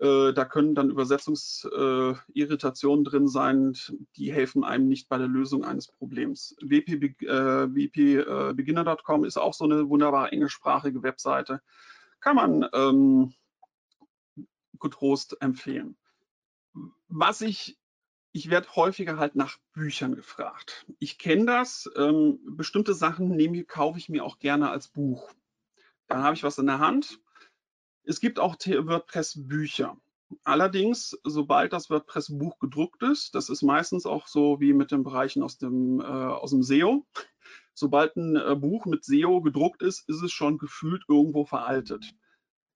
[0.00, 3.76] äh, da können dann Übersetzungsirritationen äh, drin sein,
[4.16, 6.56] die helfen einem nicht bei der Lösung eines Problems.
[6.60, 11.62] wpbeginner.com äh, ist auch so eine wunderbare englischsprachige Webseite
[12.22, 13.34] kann man ähm,
[14.80, 15.98] getrost empfehlen.
[17.08, 17.78] Was ich,
[18.32, 20.86] ich werde häufiger halt nach Büchern gefragt.
[20.98, 25.30] Ich kenne das, ähm, bestimmte Sachen nehme, kaufe ich mir auch gerne als Buch.
[26.06, 27.20] Dann habe ich was in der Hand.
[28.04, 29.96] Es gibt auch WordPress-Bücher.
[30.44, 35.42] Allerdings, sobald das WordPress-Buch gedruckt ist, das ist meistens auch so wie mit den Bereichen
[35.42, 37.06] aus dem, äh, aus dem SEO,
[37.74, 42.14] sobald ein äh, Buch mit SEO gedruckt ist, ist es schon gefühlt irgendwo veraltet.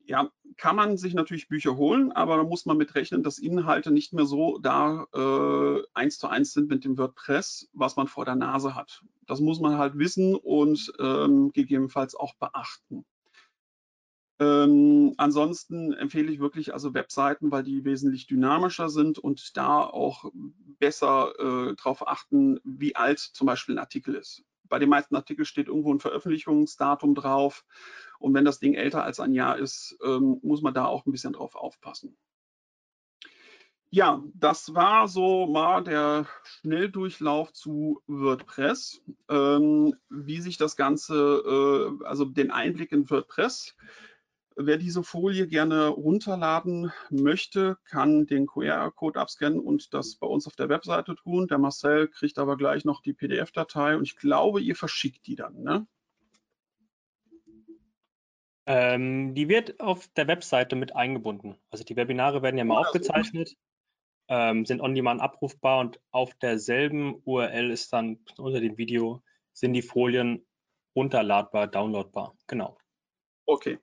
[0.05, 3.91] Ja, kann man sich natürlich Bücher holen, aber da muss man mit rechnen, dass Inhalte
[3.91, 8.25] nicht mehr so da äh, eins zu eins sind mit dem WordPress, was man vor
[8.25, 9.03] der Nase hat.
[9.27, 13.05] Das muss man halt wissen und ähm, gegebenenfalls auch beachten.
[14.39, 20.31] Ähm, ansonsten empfehle ich wirklich also Webseiten, weil die wesentlich dynamischer sind und da auch
[20.79, 25.47] besser äh, darauf achten, wie alt zum Beispiel ein Artikel ist bei den meisten Artikeln
[25.47, 27.65] steht irgendwo ein Veröffentlichungsdatum drauf.
[28.19, 31.13] Und wenn das Ding älter als ein Jahr ist, ähm, muss man da auch ein
[31.13, 32.17] bisschen drauf aufpassen.
[33.91, 39.01] Ja, das war so mal der Schnelldurchlauf zu WordPress.
[39.29, 41.15] Ähm, wie sich das Ganze,
[42.01, 43.77] äh, also den Einblick in WordPress,
[44.59, 50.57] Wer diese Folie gerne runterladen möchte, kann den QR-Code abscannen und das bei uns auf
[50.57, 51.47] der Webseite tun.
[51.47, 55.63] Der Marcel kriegt aber gleich noch die PDF-Datei und ich glaube, ihr verschickt die dann,
[55.63, 55.87] ne?
[58.65, 61.57] Ähm, die wird auf der Webseite mit eingebunden.
[61.71, 63.57] Also die Webinare werden ja mal aufgezeichnet.
[64.29, 69.83] ähm, sind on-demand abrufbar und auf derselben URL ist dann unter dem Video sind die
[69.83, 70.47] Folien
[70.97, 72.35] runterladbar, downloadbar.
[72.47, 72.79] Genau.
[73.45, 73.79] Okay.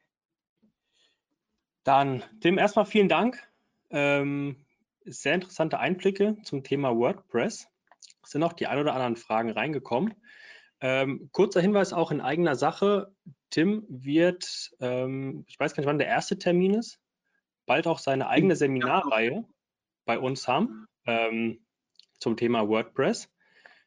[1.83, 3.41] Dann, Tim, erstmal vielen Dank.
[3.89, 4.65] Ähm,
[5.05, 7.67] sehr interessante Einblicke zum Thema WordPress.
[8.23, 10.13] Es sind auch die ein oder anderen Fragen reingekommen.
[10.79, 13.13] Ähm, kurzer Hinweis auch in eigener Sache.
[13.49, 16.99] Tim wird, ähm, ich weiß gar nicht, wann der erste Termin ist,
[17.65, 19.45] bald auch seine eigene Seminarreihe
[20.05, 21.65] bei uns haben ähm,
[22.19, 23.29] zum Thema WordPress.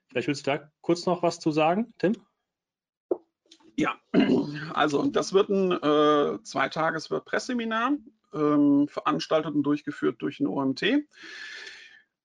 [0.09, 2.15] Vielleicht willst du da kurz noch was zu sagen, Tim?
[3.77, 4.01] Ja,
[4.73, 7.93] also das wird ein äh, Zweitages WordPress-Seminar,
[8.35, 11.07] ähm, veranstaltet und durchgeführt durch ein OMT,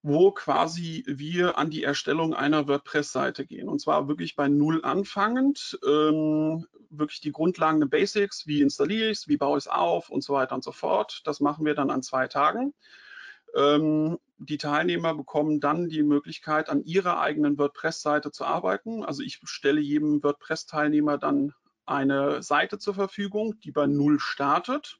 [0.03, 3.69] wo quasi wir an die Erstellung einer WordPress-Seite gehen.
[3.69, 9.19] Und zwar wirklich bei Null anfangend, ähm, wirklich die Grundlagen, die Basics, wie installiere ich
[9.19, 11.21] es, wie baue ich es auf und so weiter und so fort.
[11.25, 12.73] Das machen wir dann an zwei Tagen.
[13.55, 19.03] Ähm, die Teilnehmer bekommen dann die Möglichkeit, an ihrer eigenen WordPress-Seite zu arbeiten.
[19.03, 21.53] Also ich stelle jedem WordPress-Teilnehmer dann
[21.91, 24.99] eine Seite zur Verfügung, die bei Null startet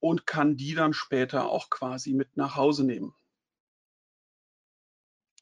[0.00, 3.14] und kann die dann später auch quasi mit nach Hause nehmen.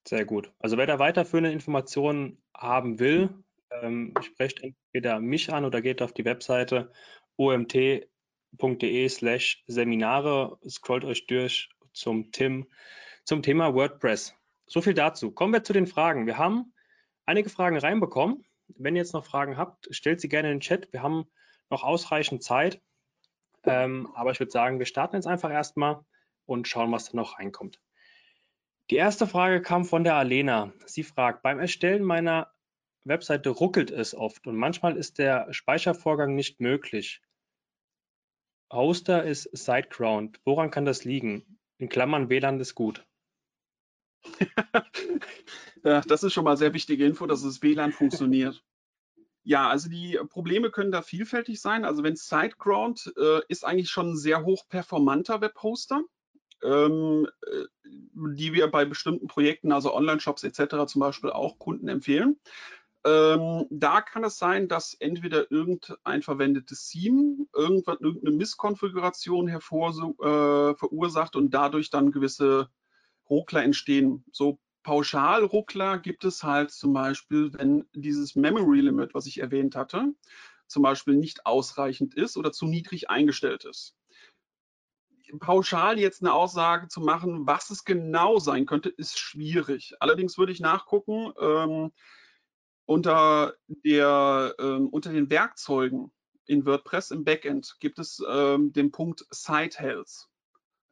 [0.07, 0.53] Sehr gut.
[0.59, 3.31] Also wer da weiterführende Informationen haben will,
[3.71, 6.93] ähm, sprecht entweder mich an oder geht auf die Webseite
[7.37, 8.09] omt.de
[9.09, 12.67] slash Seminare, scrollt euch durch zum Tim
[13.25, 14.35] zum Thema WordPress.
[14.67, 15.31] So viel dazu.
[15.31, 16.27] Kommen wir zu den Fragen.
[16.27, 16.73] Wir haben
[17.27, 18.45] einige Fragen reinbekommen.
[18.77, 20.93] Wenn ihr jetzt noch Fragen habt, stellt sie gerne in den Chat.
[20.93, 21.27] Wir haben
[21.70, 22.81] noch ausreichend Zeit.
[23.64, 26.05] Ähm, aber ich würde sagen, wir starten jetzt einfach erstmal
[26.47, 27.81] und schauen, was da noch reinkommt.
[28.91, 30.73] Die erste Frage kam von der Alena.
[30.87, 32.53] Sie fragt, beim Erstellen meiner
[33.05, 37.20] Webseite ruckelt es oft und manchmal ist der Speichervorgang nicht möglich.
[38.73, 40.41] Hoster ist SiteGround.
[40.45, 41.59] Woran kann das liegen?
[41.79, 43.07] In Klammern WLAN ist gut.
[45.85, 48.62] ja, das ist schon mal sehr wichtige Info, dass das WLAN funktioniert.
[49.45, 51.85] Ja, also die Probleme können da vielfältig sein.
[51.85, 56.05] Also wenn SiteGround äh, ist eigentlich schon ein sehr hoch performanter Webhoster,
[56.62, 60.87] ähm, äh, die wir bei bestimmten Projekten, also Online-Shops etc.
[60.87, 62.39] zum Beispiel auch Kunden empfehlen.
[63.05, 70.76] Ähm, da kann es sein, dass entweder irgendein verwendetes Theme irgendwann irgendeine Misskonfiguration hervor, äh,
[70.76, 72.68] verursacht und dadurch dann gewisse
[73.28, 74.24] Ruckler entstehen.
[74.30, 80.12] So Pauschalruckler gibt es halt zum Beispiel, wenn dieses Memory Limit, was ich erwähnt hatte,
[80.66, 83.97] zum Beispiel nicht ausreichend ist oder zu niedrig eingestellt ist.
[85.39, 89.95] Pauschal jetzt eine Aussage zu machen, was es genau sein könnte, ist schwierig.
[90.01, 91.93] Allerdings würde ich nachgucken, ähm,
[92.85, 96.12] unter, der, ähm, unter den Werkzeugen
[96.47, 100.28] in WordPress im Backend gibt es ähm, den Punkt Site Health.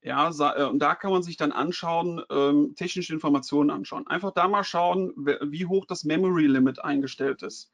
[0.02, 4.06] Ja, äh, und da kann man sich dann anschauen, ähm, technische Informationen anschauen.
[4.06, 7.70] Einfach da mal schauen, wie hoch das Memory Limit eingestellt ist.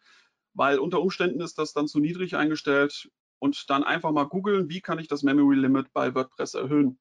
[0.55, 4.81] Weil unter Umständen ist das dann zu niedrig eingestellt und dann einfach mal googeln, wie
[4.81, 6.99] kann ich das Memory Limit bei WordPress erhöhen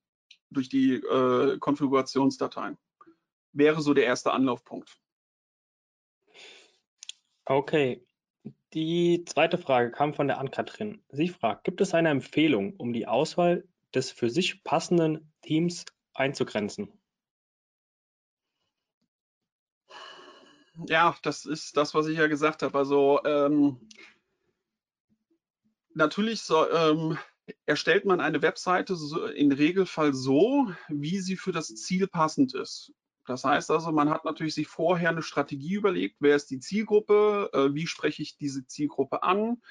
[0.51, 2.78] durch die äh, Konfigurationsdateien.
[3.53, 4.99] Wäre so der erste Anlaufpunkt.
[7.45, 8.05] Okay.
[8.73, 11.01] Die zweite Frage kam von der Ann-Kathrin.
[11.09, 13.63] Sie fragt, gibt es eine Empfehlung, um die Auswahl
[13.96, 16.91] des für sich passenden Teams einzugrenzen?
[20.88, 22.78] Ja, das ist das, was ich ja gesagt habe.
[22.78, 23.80] Also ähm,
[25.93, 27.18] natürlich so, ähm,
[27.66, 32.93] erstellt man eine Webseite so, im Regelfall so, wie sie für das Ziel passend ist.
[33.26, 37.50] Das heißt also, man hat natürlich sich vorher eine Strategie überlegt, wer ist die Zielgruppe,
[37.54, 39.62] äh, wie spreche ich diese Zielgruppe an.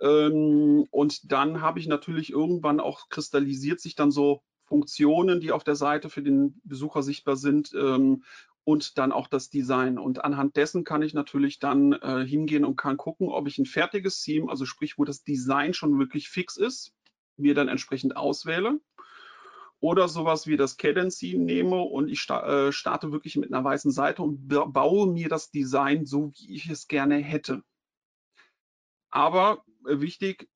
[0.00, 5.64] Ähm, und dann habe ich natürlich irgendwann auch kristallisiert sich dann so Funktionen, die auf
[5.64, 8.24] der Seite für den Besucher sichtbar sind ähm,
[8.64, 9.98] und dann auch das Design.
[9.98, 13.66] Und anhand dessen kann ich natürlich dann äh, hingehen und kann gucken, ob ich ein
[13.66, 16.92] fertiges Theme, also sprich, wo das Design schon wirklich fix ist,
[17.36, 18.80] mir dann entsprechend auswähle
[19.80, 24.22] oder sowas wie das Cadency nehme und ich äh, starte wirklich mit einer weißen Seite
[24.22, 27.62] und baue mir das Design so, wie ich es gerne hätte.
[29.10, 30.48] Aber wichtig,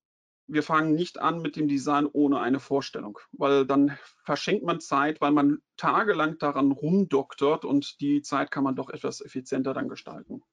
[0.47, 5.21] wir fangen nicht an mit dem Design ohne eine Vorstellung, weil dann verschenkt man Zeit,
[5.21, 10.43] weil man tagelang daran rumdoktert und die Zeit kann man doch etwas effizienter dann gestalten.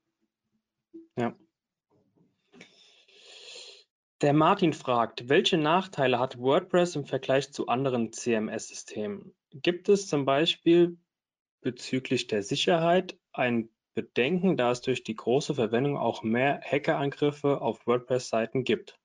[1.17, 1.35] Ja,
[4.21, 9.33] der Martin fragt, welche Nachteile hat WordPress im Vergleich zu anderen CMS-Systemen?
[9.53, 10.99] Gibt es zum Beispiel
[11.61, 13.69] bezüglich der Sicherheit ein
[13.99, 18.97] Bedenken, da es durch die große Verwendung auch mehr Hackerangriffe auf WordPress-Seiten gibt?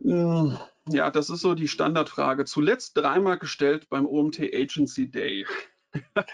[0.00, 0.58] Hm,
[0.88, 2.44] Ja, das ist so die Standardfrage.
[2.44, 5.46] Zuletzt dreimal gestellt beim OMT Agency Day.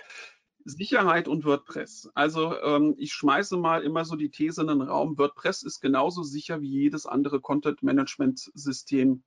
[0.65, 2.11] Sicherheit und WordPress.
[2.15, 6.23] Also ähm, ich schmeiße mal immer so die These in den Raum, WordPress ist genauso
[6.23, 9.23] sicher wie jedes andere Content-Management-System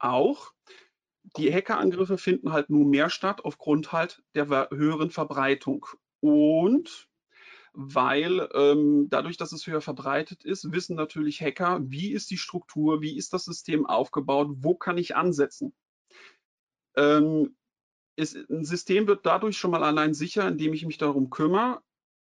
[0.00, 0.52] auch.
[1.36, 5.86] Die Hackerangriffe finden halt nur mehr statt aufgrund halt der höheren Verbreitung.
[6.20, 7.08] Und
[7.72, 13.00] weil ähm, dadurch, dass es höher verbreitet ist, wissen natürlich Hacker, wie ist die Struktur,
[13.00, 15.72] wie ist das System aufgebaut, wo kann ich ansetzen.
[16.96, 17.56] Ähm,
[18.16, 21.80] ist, ein System wird dadurch schon mal allein sicher, indem ich mich darum kümmere.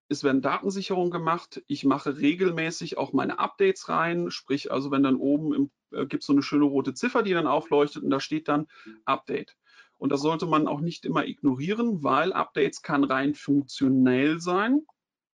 [0.08, 1.62] Es werden Datensicherungen gemacht.
[1.66, 4.30] Ich mache regelmäßig auch meine Updates rein.
[4.30, 7.32] Sprich, also wenn dann oben im, äh, gibt es so eine schöne rote Ziffer, die
[7.32, 8.66] dann aufleuchtet und da steht dann
[9.04, 9.56] Update.
[9.98, 14.82] Und das sollte man auch nicht immer ignorieren, weil Updates kann rein funktionell sein.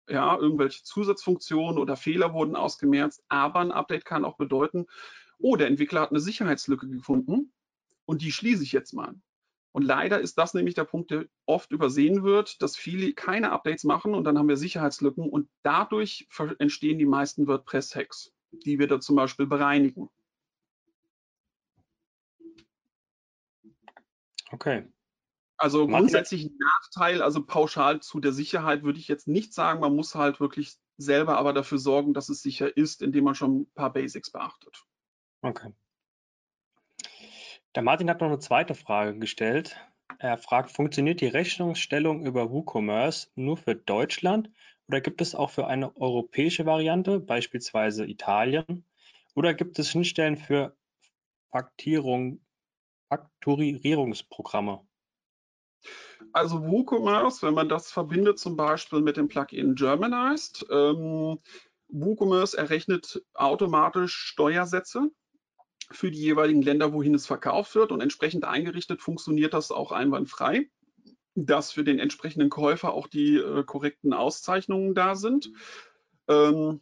[0.09, 3.23] Ja, irgendwelche Zusatzfunktionen oder Fehler wurden ausgemerzt.
[3.29, 4.85] Aber ein Update kann auch bedeuten,
[5.39, 7.51] oh, der Entwickler hat eine Sicherheitslücke gefunden
[8.05, 9.15] und die schließe ich jetzt mal.
[9.73, 13.83] Und leider ist das nämlich der Punkt, der oft übersehen wird, dass viele keine Updates
[13.83, 16.27] machen und dann haben wir Sicherheitslücken und dadurch
[16.59, 20.09] entstehen die meisten WordPress-Hacks, die wir da zum Beispiel bereinigen.
[24.53, 24.87] Okay.
[25.57, 29.79] Also grundsätzlich ein Nachteil, also pauschal zu der Sicherheit würde ich jetzt nicht sagen.
[29.79, 33.61] Man muss halt wirklich selber aber dafür sorgen, dass es sicher ist, indem man schon
[33.61, 34.85] ein paar Basics beachtet.
[35.41, 35.73] Okay.
[37.73, 39.75] Der Martin hat noch eine zweite Frage gestellt.
[40.19, 44.51] Er fragt, funktioniert die Rechnungsstellung über WooCommerce nur für Deutschland
[44.87, 48.85] oder gibt es auch für eine europäische Variante, beispielsweise Italien?
[49.33, 50.77] Oder gibt es Schnittstellen für
[51.49, 52.41] Faktierung,
[53.09, 54.85] Fakturierungsprogramme?
[56.31, 61.39] Also WooCommerce, wenn man das verbindet zum Beispiel mit dem Plugin Germanized, ähm,
[61.89, 65.11] WooCommerce errechnet automatisch Steuersätze
[65.91, 70.69] für die jeweiligen Länder, wohin es verkauft wird und entsprechend eingerichtet funktioniert das auch einwandfrei,
[71.35, 75.51] dass für den entsprechenden Käufer auch die äh, korrekten Auszeichnungen da sind.
[76.27, 76.81] Ähm,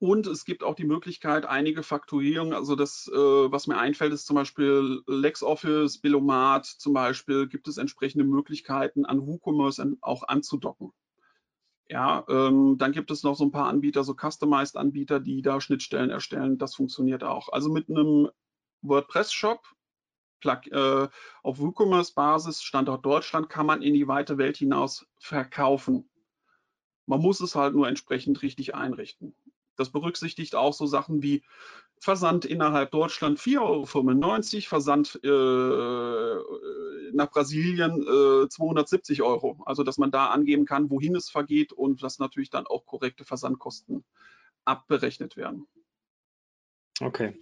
[0.00, 4.26] und es gibt auch die Möglichkeit, einige Fakturierungen, also das, äh, was mir einfällt, ist
[4.26, 10.92] zum Beispiel LexOffice, Billomat zum Beispiel, gibt es entsprechende Möglichkeiten, an WooCommerce auch anzudocken.
[11.88, 16.10] Ja, ähm, dann gibt es noch so ein paar Anbieter, so Customized-Anbieter, die da Schnittstellen
[16.10, 16.58] erstellen.
[16.58, 17.48] Das funktioniert auch.
[17.50, 18.28] Also mit einem
[18.82, 19.60] WordPress-Shop
[20.44, 21.08] äh,
[21.42, 26.08] auf WooCommerce-Basis, Standort Deutschland, kann man in die weite Welt hinaus verkaufen.
[27.06, 29.34] Man muss es halt nur entsprechend richtig einrichten.
[29.76, 31.42] Das berücksichtigt auch so Sachen wie
[31.98, 36.36] Versand innerhalb Deutschland 4,95 Euro, Versand äh,
[37.14, 39.62] nach Brasilien äh, 270 Euro.
[39.64, 43.24] Also dass man da angeben kann, wohin es vergeht und dass natürlich dann auch korrekte
[43.24, 44.04] Versandkosten
[44.64, 45.66] abberechnet werden.
[47.00, 47.34] Okay.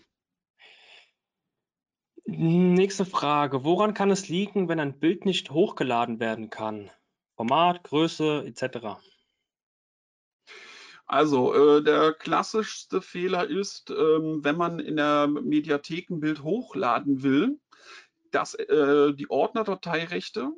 [2.27, 3.65] Nächste Frage.
[3.65, 6.91] Woran kann es liegen, wenn ein Bild nicht hochgeladen werden kann?
[7.37, 8.99] Format, Größe etc.
[11.07, 17.23] Also äh, der klassischste Fehler ist, ähm, wenn man in der Mediathek ein Bild hochladen
[17.23, 17.59] will,
[18.31, 20.51] dass äh, die Ordnerdateirechte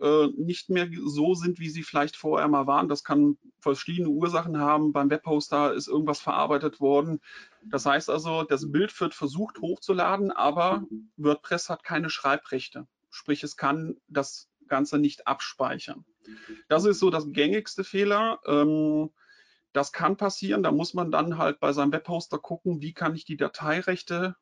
[0.00, 2.88] äh, nicht mehr so sind, wie sie vielleicht vorher mal waren.
[2.88, 4.92] Das kann verschiedene Ursachen haben.
[4.92, 7.20] Beim Webhoster ist irgendwas verarbeitet worden.
[7.64, 10.84] Das heißt also, das Bild wird versucht hochzuladen, aber
[11.16, 12.86] WordPress hat keine Schreibrechte.
[13.10, 16.04] Sprich, es kann das Ganze nicht abspeichern.
[16.68, 18.40] Das ist so das gängigste Fehler.
[18.46, 19.10] Ähm,
[19.76, 20.62] das kann passieren.
[20.62, 24.34] Da muss man dann halt bei seinem Webhoster gucken, wie kann ich die Dateirechte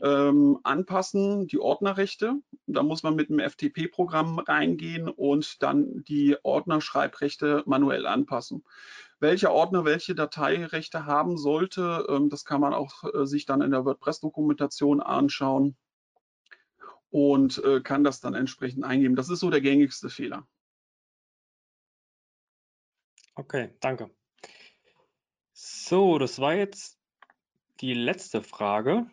[0.00, 2.34] ähm, anpassen, die Ordnerrechte.
[2.66, 8.64] Da muss man mit einem FTP-Programm reingehen und dann die Ordnerschreibrechte manuell anpassen.
[9.20, 13.70] Welcher Ordner welche Dateirechte haben sollte, ähm, das kann man auch äh, sich dann in
[13.70, 15.76] der WordPress-Dokumentation anschauen
[17.10, 19.14] und äh, kann das dann entsprechend eingeben.
[19.14, 20.46] Das ist so der gängigste Fehler.
[23.36, 24.10] Okay, danke.
[25.88, 26.98] So, das war jetzt
[27.80, 29.06] die letzte Frage.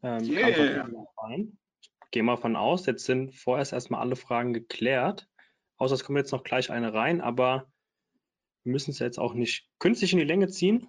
[0.00, 0.86] Ähm, yeah.
[1.32, 5.26] Ich gehe mal von aus, jetzt sind vorerst erstmal alle Fragen geklärt.
[5.76, 7.66] Außer es kommt jetzt noch gleich eine rein, aber
[8.62, 10.86] wir müssen es jetzt auch nicht künstlich in die Länge ziehen.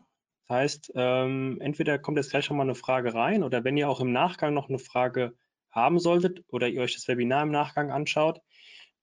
[0.47, 3.89] Das heißt, ähm, entweder kommt jetzt gleich schon mal eine Frage rein oder wenn ihr
[3.89, 5.35] auch im Nachgang noch eine Frage
[5.71, 8.41] haben solltet oder ihr euch das Webinar im Nachgang anschaut,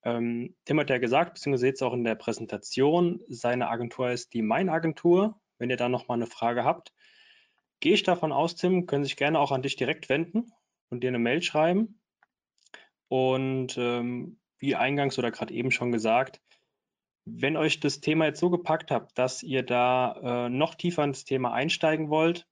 [0.05, 4.42] ähm, Tim hat ja gesagt, beziehungsweise jetzt auch in der Präsentation, seine Agentur ist die
[4.42, 5.40] Mein-Agentur.
[5.59, 6.92] Wenn ihr da nochmal eine Frage habt,
[7.80, 10.53] gehe ich davon aus, Tim, können sich gerne auch an dich direkt wenden
[10.90, 12.00] und dir eine Mail schreiben.
[13.09, 16.40] Und ähm, wie eingangs oder gerade eben schon gesagt,
[17.24, 21.24] wenn euch das Thema jetzt so gepackt habt, dass ihr da äh, noch tiefer ins
[21.24, 22.48] Thema einsteigen wollt,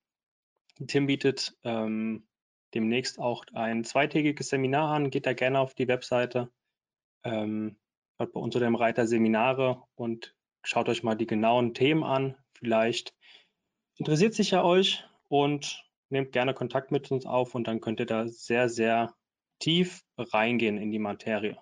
[0.86, 2.26] Tim bietet ähm,
[2.74, 5.10] demnächst auch ein zweitägiges Seminar an.
[5.10, 6.50] Geht da gerne auf die Webseite,
[7.24, 7.76] ähm,
[8.18, 12.36] dort unter dem Reiter Seminare und schaut euch mal die genauen Themen an.
[12.52, 13.14] Vielleicht
[13.96, 18.06] interessiert sich ja euch und nehmt gerne Kontakt mit uns auf und dann könnt ihr
[18.06, 19.14] da sehr, sehr
[19.58, 21.58] tief reingehen in die Materie.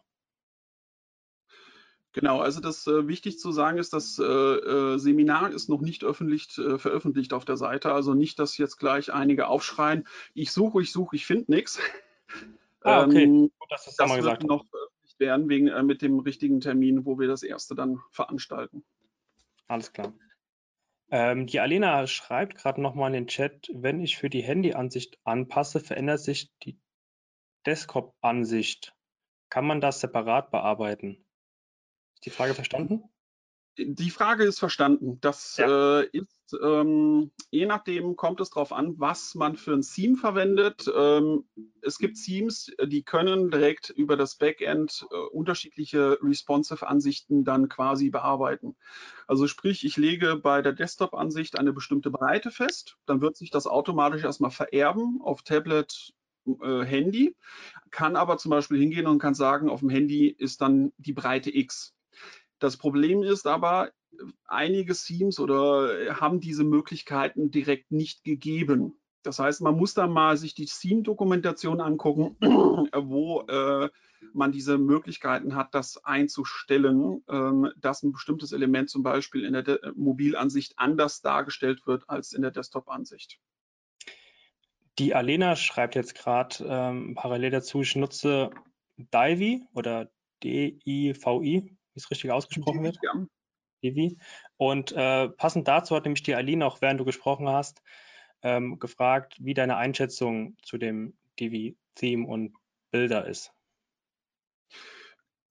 [2.13, 6.05] Genau, also das äh, wichtig zu sagen ist, das äh, äh, Seminar ist noch nicht
[6.05, 7.93] öffentlich äh, veröffentlicht auf der Seite.
[7.93, 11.79] Also nicht, dass jetzt gleich einige aufschreien, ich suche, ich suche, ich finde nichts.
[12.81, 13.25] Ah, okay.
[13.25, 16.61] Ähm, Gut, dass das, das wird gesagt noch veröffentlicht werden wegen, äh, mit dem richtigen
[16.61, 18.85] Termin, wo wir das erste dann veranstalten.
[19.67, 20.15] Alles klar.
[21.11, 25.81] Ähm, die Alena schreibt gerade nochmal in den Chat, wenn ich für die Handyansicht anpasse,
[25.81, 26.79] verändert sich die
[27.67, 28.95] Desktop-Ansicht.
[29.49, 31.25] Kann man das separat bearbeiten?
[32.15, 33.05] Ist die Frage verstanden?
[33.79, 35.19] Die Frage ist verstanden.
[35.21, 36.01] Das ja.
[36.01, 40.91] äh, ist, ähm, je nachdem kommt es darauf an, was man für ein Theme verwendet.
[40.95, 41.45] Ähm,
[41.81, 48.77] es gibt Themes, die können direkt über das Backend äh, unterschiedliche responsive-Ansichten dann quasi bearbeiten.
[49.29, 53.67] Also sprich, ich lege bei der Desktop-Ansicht eine bestimmte Breite fest, dann wird sich das
[53.67, 56.15] automatisch erstmal vererben auf Tablet,
[56.63, 57.37] äh, Handy,
[57.91, 61.55] kann aber zum Beispiel hingehen und kann sagen, auf dem Handy ist dann die Breite
[61.55, 61.95] X.
[62.59, 63.91] Das Problem ist aber,
[64.47, 68.99] einige Themes oder haben diese Möglichkeiten direkt nicht gegeben.
[69.23, 72.37] Das heißt, man muss da mal sich die Theme-Dokumentation angucken,
[72.95, 73.91] wo äh,
[74.33, 79.63] man diese Möglichkeiten hat, das einzustellen, ähm, dass ein bestimmtes Element zum Beispiel in der
[79.63, 83.39] De Mobilansicht anders dargestellt wird als in der Desktop-Ansicht.
[84.99, 88.51] Die Alena schreibt jetzt gerade ähm, parallel dazu, ich nutze
[88.97, 90.11] Divi oder
[90.43, 92.99] D-I-V-I, wie es richtig ausgesprochen wird.
[93.03, 93.27] Ja.
[93.83, 94.19] Divi.
[94.57, 97.83] Und äh, passend dazu hat nämlich die Aline, auch während du gesprochen hast,
[98.43, 102.55] ähm, gefragt, wie deine Einschätzung zu dem Divi-Theme und
[102.91, 103.53] Bilder ist.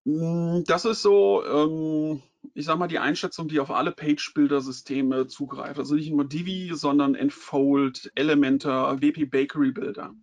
[0.05, 2.21] Hm, das ist so, ähm,
[2.53, 5.79] ich sag mal, die Einschätzung, die auf alle Page-Builder-Systeme zugreift.
[5.79, 10.13] Also nicht nur Divi, sondern Enfold, Elementor, WP Bakery Builder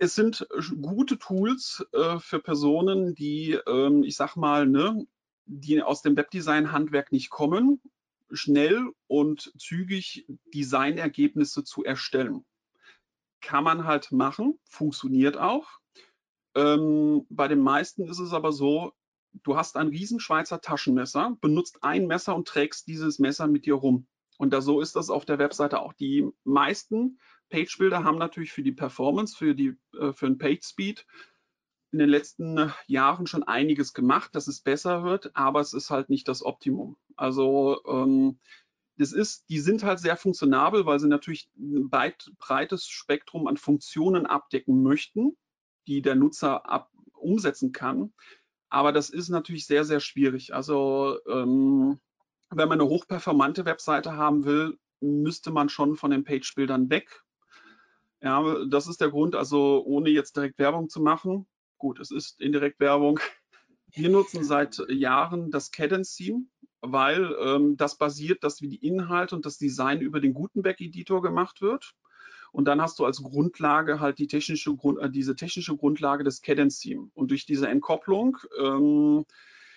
[0.00, 0.48] es sind
[0.80, 5.06] gute Tools äh, für Personen, die, ähm, ich sag mal, ne,
[5.44, 7.82] die aus dem Webdesign-Handwerk nicht kommen,
[8.30, 12.46] schnell und zügig Designergebnisse zu erstellen.
[13.42, 15.68] Kann man halt machen, funktioniert auch.
[16.54, 18.94] Ähm, bei den meisten ist es aber so,
[19.42, 23.74] du hast ein riesen Schweizer Taschenmesser, benutzt ein Messer und trägst dieses Messer mit dir
[23.74, 24.06] rum.
[24.38, 25.92] Und da so ist das auf der Webseite auch.
[25.92, 27.18] Die meisten
[27.50, 31.06] Page Builder haben natürlich für die Performance, für, die, äh, für den Page Speed
[31.92, 36.08] in den letzten Jahren schon einiges gemacht, dass es besser wird, aber es ist halt
[36.08, 36.96] nicht das Optimum.
[37.16, 38.38] Also ähm,
[38.96, 43.56] das ist, die sind halt sehr funktionabel, weil sie natürlich ein weit, breites Spektrum an
[43.56, 45.36] Funktionen abdecken möchten,
[45.86, 48.12] die der Nutzer ab, umsetzen kann.
[48.68, 50.54] Aber das ist natürlich sehr, sehr schwierig.
[50.54, 51.98] Also ähm,
[52.50, 57.24] wenn man eine hochperformante Webseite haben will, müsste man schon von den Page-Bildern weg
[58.22, 61.46] ja, das ist der Grund, also ohne jetzt direkt Werbung zu machen.
[61.78, 63.18] Gut, es ist indirekt Werbung.
[63.92, 66.44] Wir nutzen seit Jahren das Cadence-Theme,
[66.80, 71.60] weil ähm, das basiert, dass wie die Inhalte und das Design über den Gutenberg-Editor gemacht
[71.60, 71.94] wird.
[72.52, 76.42] Und dann hast du als Grundlage halt die technische Grund, äh, diese technische Grundlage des
[76.42, 77.10] Cadence-Theme.
[77.14, 79.24] Und durch diese Entkopplung ähm,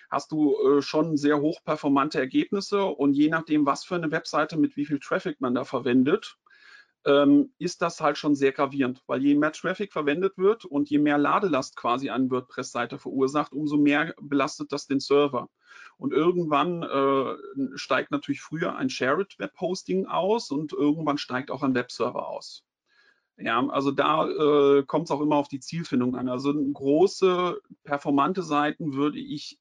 [0.09, 2.83] hast du äh, schon sehr hochperformante Ergebnisse.
[2.83, 6.37] Und je nachdem, was für eine Webseite mit wie viel Traffic man da verwendet,
[7.05, 10.99] ähm, ist das halt schon sehr gravierend, weil je mehr Traffic verwendet wird und je
[10.99, 15.49] mehr Ladelast quasi eine WordPress-Seite verursacht, umso mehr belastet das den Server.
[15.97, 21.63] Und irgendwann äh, steigt natürlich früher ein Shared Web Hosting aus und irgendwann steigt auch
[21.63, 22.63] ein Webserver aus.
[23.37, 26.29] Ja, also da äh, kommt es auch immer auf die Zielfindung an.
[26.29, 29.59] Also große, performante Seiten würde ich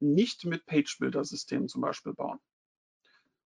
[0.00, 2.38] nicht mit Page-Builder-Systemen zum Beispiel bauen.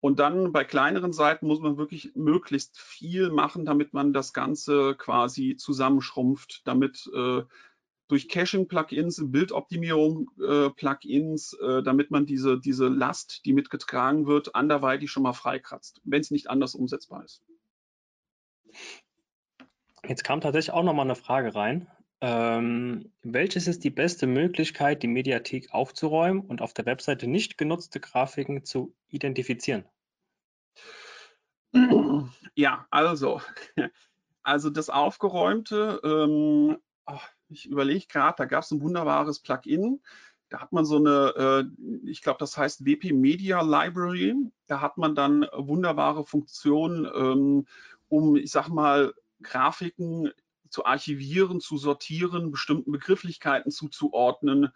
[0.03, 4.95] Und dann bei kleineren Seiten muss man wirklich möglichst viel machen, damit man das Ganze
[4.97, 7.43] quasi zusammenschrumpft, damit äh,
[8.09, 15.23] durch Caching-Plugins, Bildoptimierung-Plugins, äh, äh, damit man diese, diese Last, die mitgetragen wird, anderweitig schon
[15.23, 17.41] mal freikratzt, wenn es nicht anders umsetzbar ist.
[20.05, 21.87] Jetzt kam tatsächlich auch nochmal eine Frage rein.
[22.19, 28.01] Ähm, welches ist die beste Möglichkeit, die Mediathek aufzuräumen und auf der Webseite nicht genutzte
[28.01, 29.85] Grafiken zu identifizieren?
[32.55, 33.41] Ja, also,
[34.43, 36.77] also das Aufgeräumte, ähm,
[37.49, 40.01] ich überlege gerade, da gab es ein wunderbares Plugin.
[40.49, 41.33] Da hat man so eine,
[41.73, 44.35] äh, ich glaube, das heißt WP Media Library.
[44.67, 47.67] Da hat man dann wunderbare Funktionen, ähm,
[48.07, 50.31] um, ich sag mal, Grafiken
[50.69, 54.69] zu archivieren, zu sortieren, bestimmten Begrifflichkeiten zuzuordnen,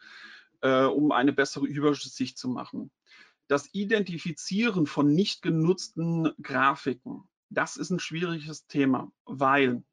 [0.61, 2.91] äh, um eine bessere Übersicht zu machen.
[3.47, 9.83] Das Identifizieren von nicht genutzten Grafiken, das ist ein schwieriges Thema, weil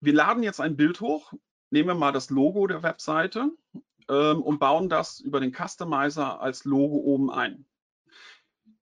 [0.00, 1.32] wir laden jetzt ein Bild hoch,
[1.70, 3.50] nehmen wir mal das Logo der Webseite
[4.08, 7.66] ähm, und bauen das über den Customizer als Logo oben ein.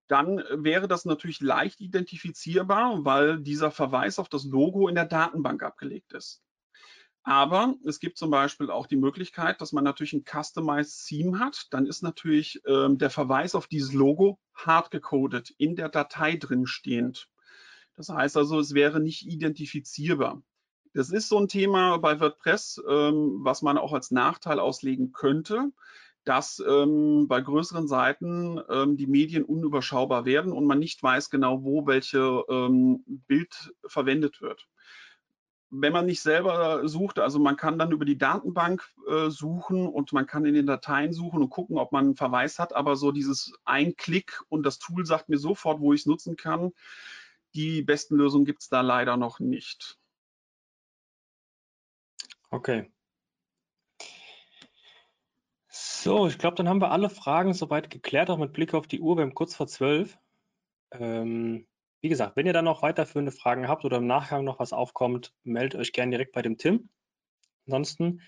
[0.06, 5.62] Dann wäre das natürlich leicht identifizierbar, weil dieser Verweis auf das Logo in der Datenbank
[5.62, 6.43] abgelegt ist.
[7.24, 11.68] Aber es gibt zum Beispiel auch die Möglichkeit, dass man natürlich ein Customized Theme hat.
[11.70, 16.66] Dann ist natürlich ähm, der Verweis auf dieses Logo hart gecodet, in der Datei drin
[16.66, 17.28] stehend.
[17.96, 20.42] Das heißt also, es wäre nicht identifizierbar.
[20.92, 25.72] Das ist so ein Thema bei WordPress, ähm, was man auch als Nachteil auslegen könnte,
[26.24, 31.64] dass ähm, bei größeren Seiten ähm, die Medien unüberschaubar werden und man nicht weiß genau,
[31.64, 34.68] wo welche ähm, Bild verwendet wird.
[35.76, 40.12] Wenn man nicht selber sucht, also man kann dann über die Datenbank äh, suchen und
[40.12, 43.10] man kann in den Dateien suchen und gucken, ob man einen Verweis hat, aber so
[43.10, 46.72] dieses ein Klick und das Tool sagt mir sofort, wo ich es nutzen kann,
[47.54, 49.98] die besten Lösungen gibt es da leider noch nicht.
[52.50, 52.88] Okay.
[55.68, 59.00] So, ich glaube, dann haben wir alle Fragen soweit geklärt, auch mit Blick auf die
[59.00, 59.16] Uhr.
[59.16, 60.18] Wir haben kurz vor zwölf.
[60.92, 61.66] Ähm,
[62.04, 65.32] wie gesagt, wenn ihr dann noch weiterführende Fragen habt oder im Nachgang noch was aufkommt,
[65.42, 66.90] meldet euch gerne direkt bei dem Tim.
[67.64, 68.20] Ansonsten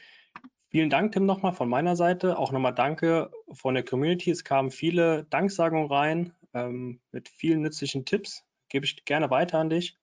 [0.70, 2.39] vielen Dank, Tim, nochmal von meiner Seite.
[2.39, 4.31] Auch nochmal danke von der Community.
[4.31, 8.47] Es kamen viele Danksagungen rein ähm, mit vielen nützlichen Tipps.
[8.70, 9.99] Gebe ich gerne weiter an dich.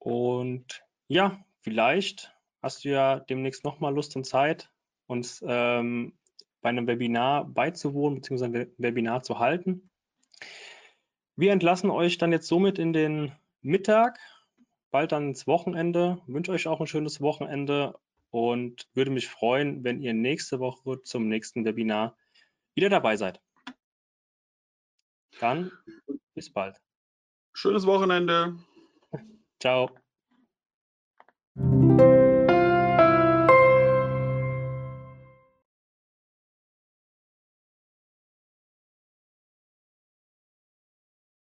[0.00, 4.72] Und ja, vielleicht hast du ja demnächst nochmal Lust und Zeit,
[5.06, 6.18] uns ähm,
[6.62, 8.44] bei einem Webinar beizuwohnen bzw.
[8.44, 9.88] ein Webinar zu halten.
[11.36, 14.18] Wir entlassen euch dann jetzt somit in den Mittag,
[14.90, 16.22] bald dann ins Wochenende.
[16.26, 17.98] Ich wünsche euch auch ein schönes Wochenende
[18.30, 22.16] und würde mich freuen, wenn ihr nächste Woche zum nächsten Webinar
[22.74, 23.40] wieder dabei seid.
[25.40, 25.72] Dann
[26.34, 26.80] bis bald.
[27.52, 28.56] Schönes Wochenende.
[29.60, 29.90] Ciao.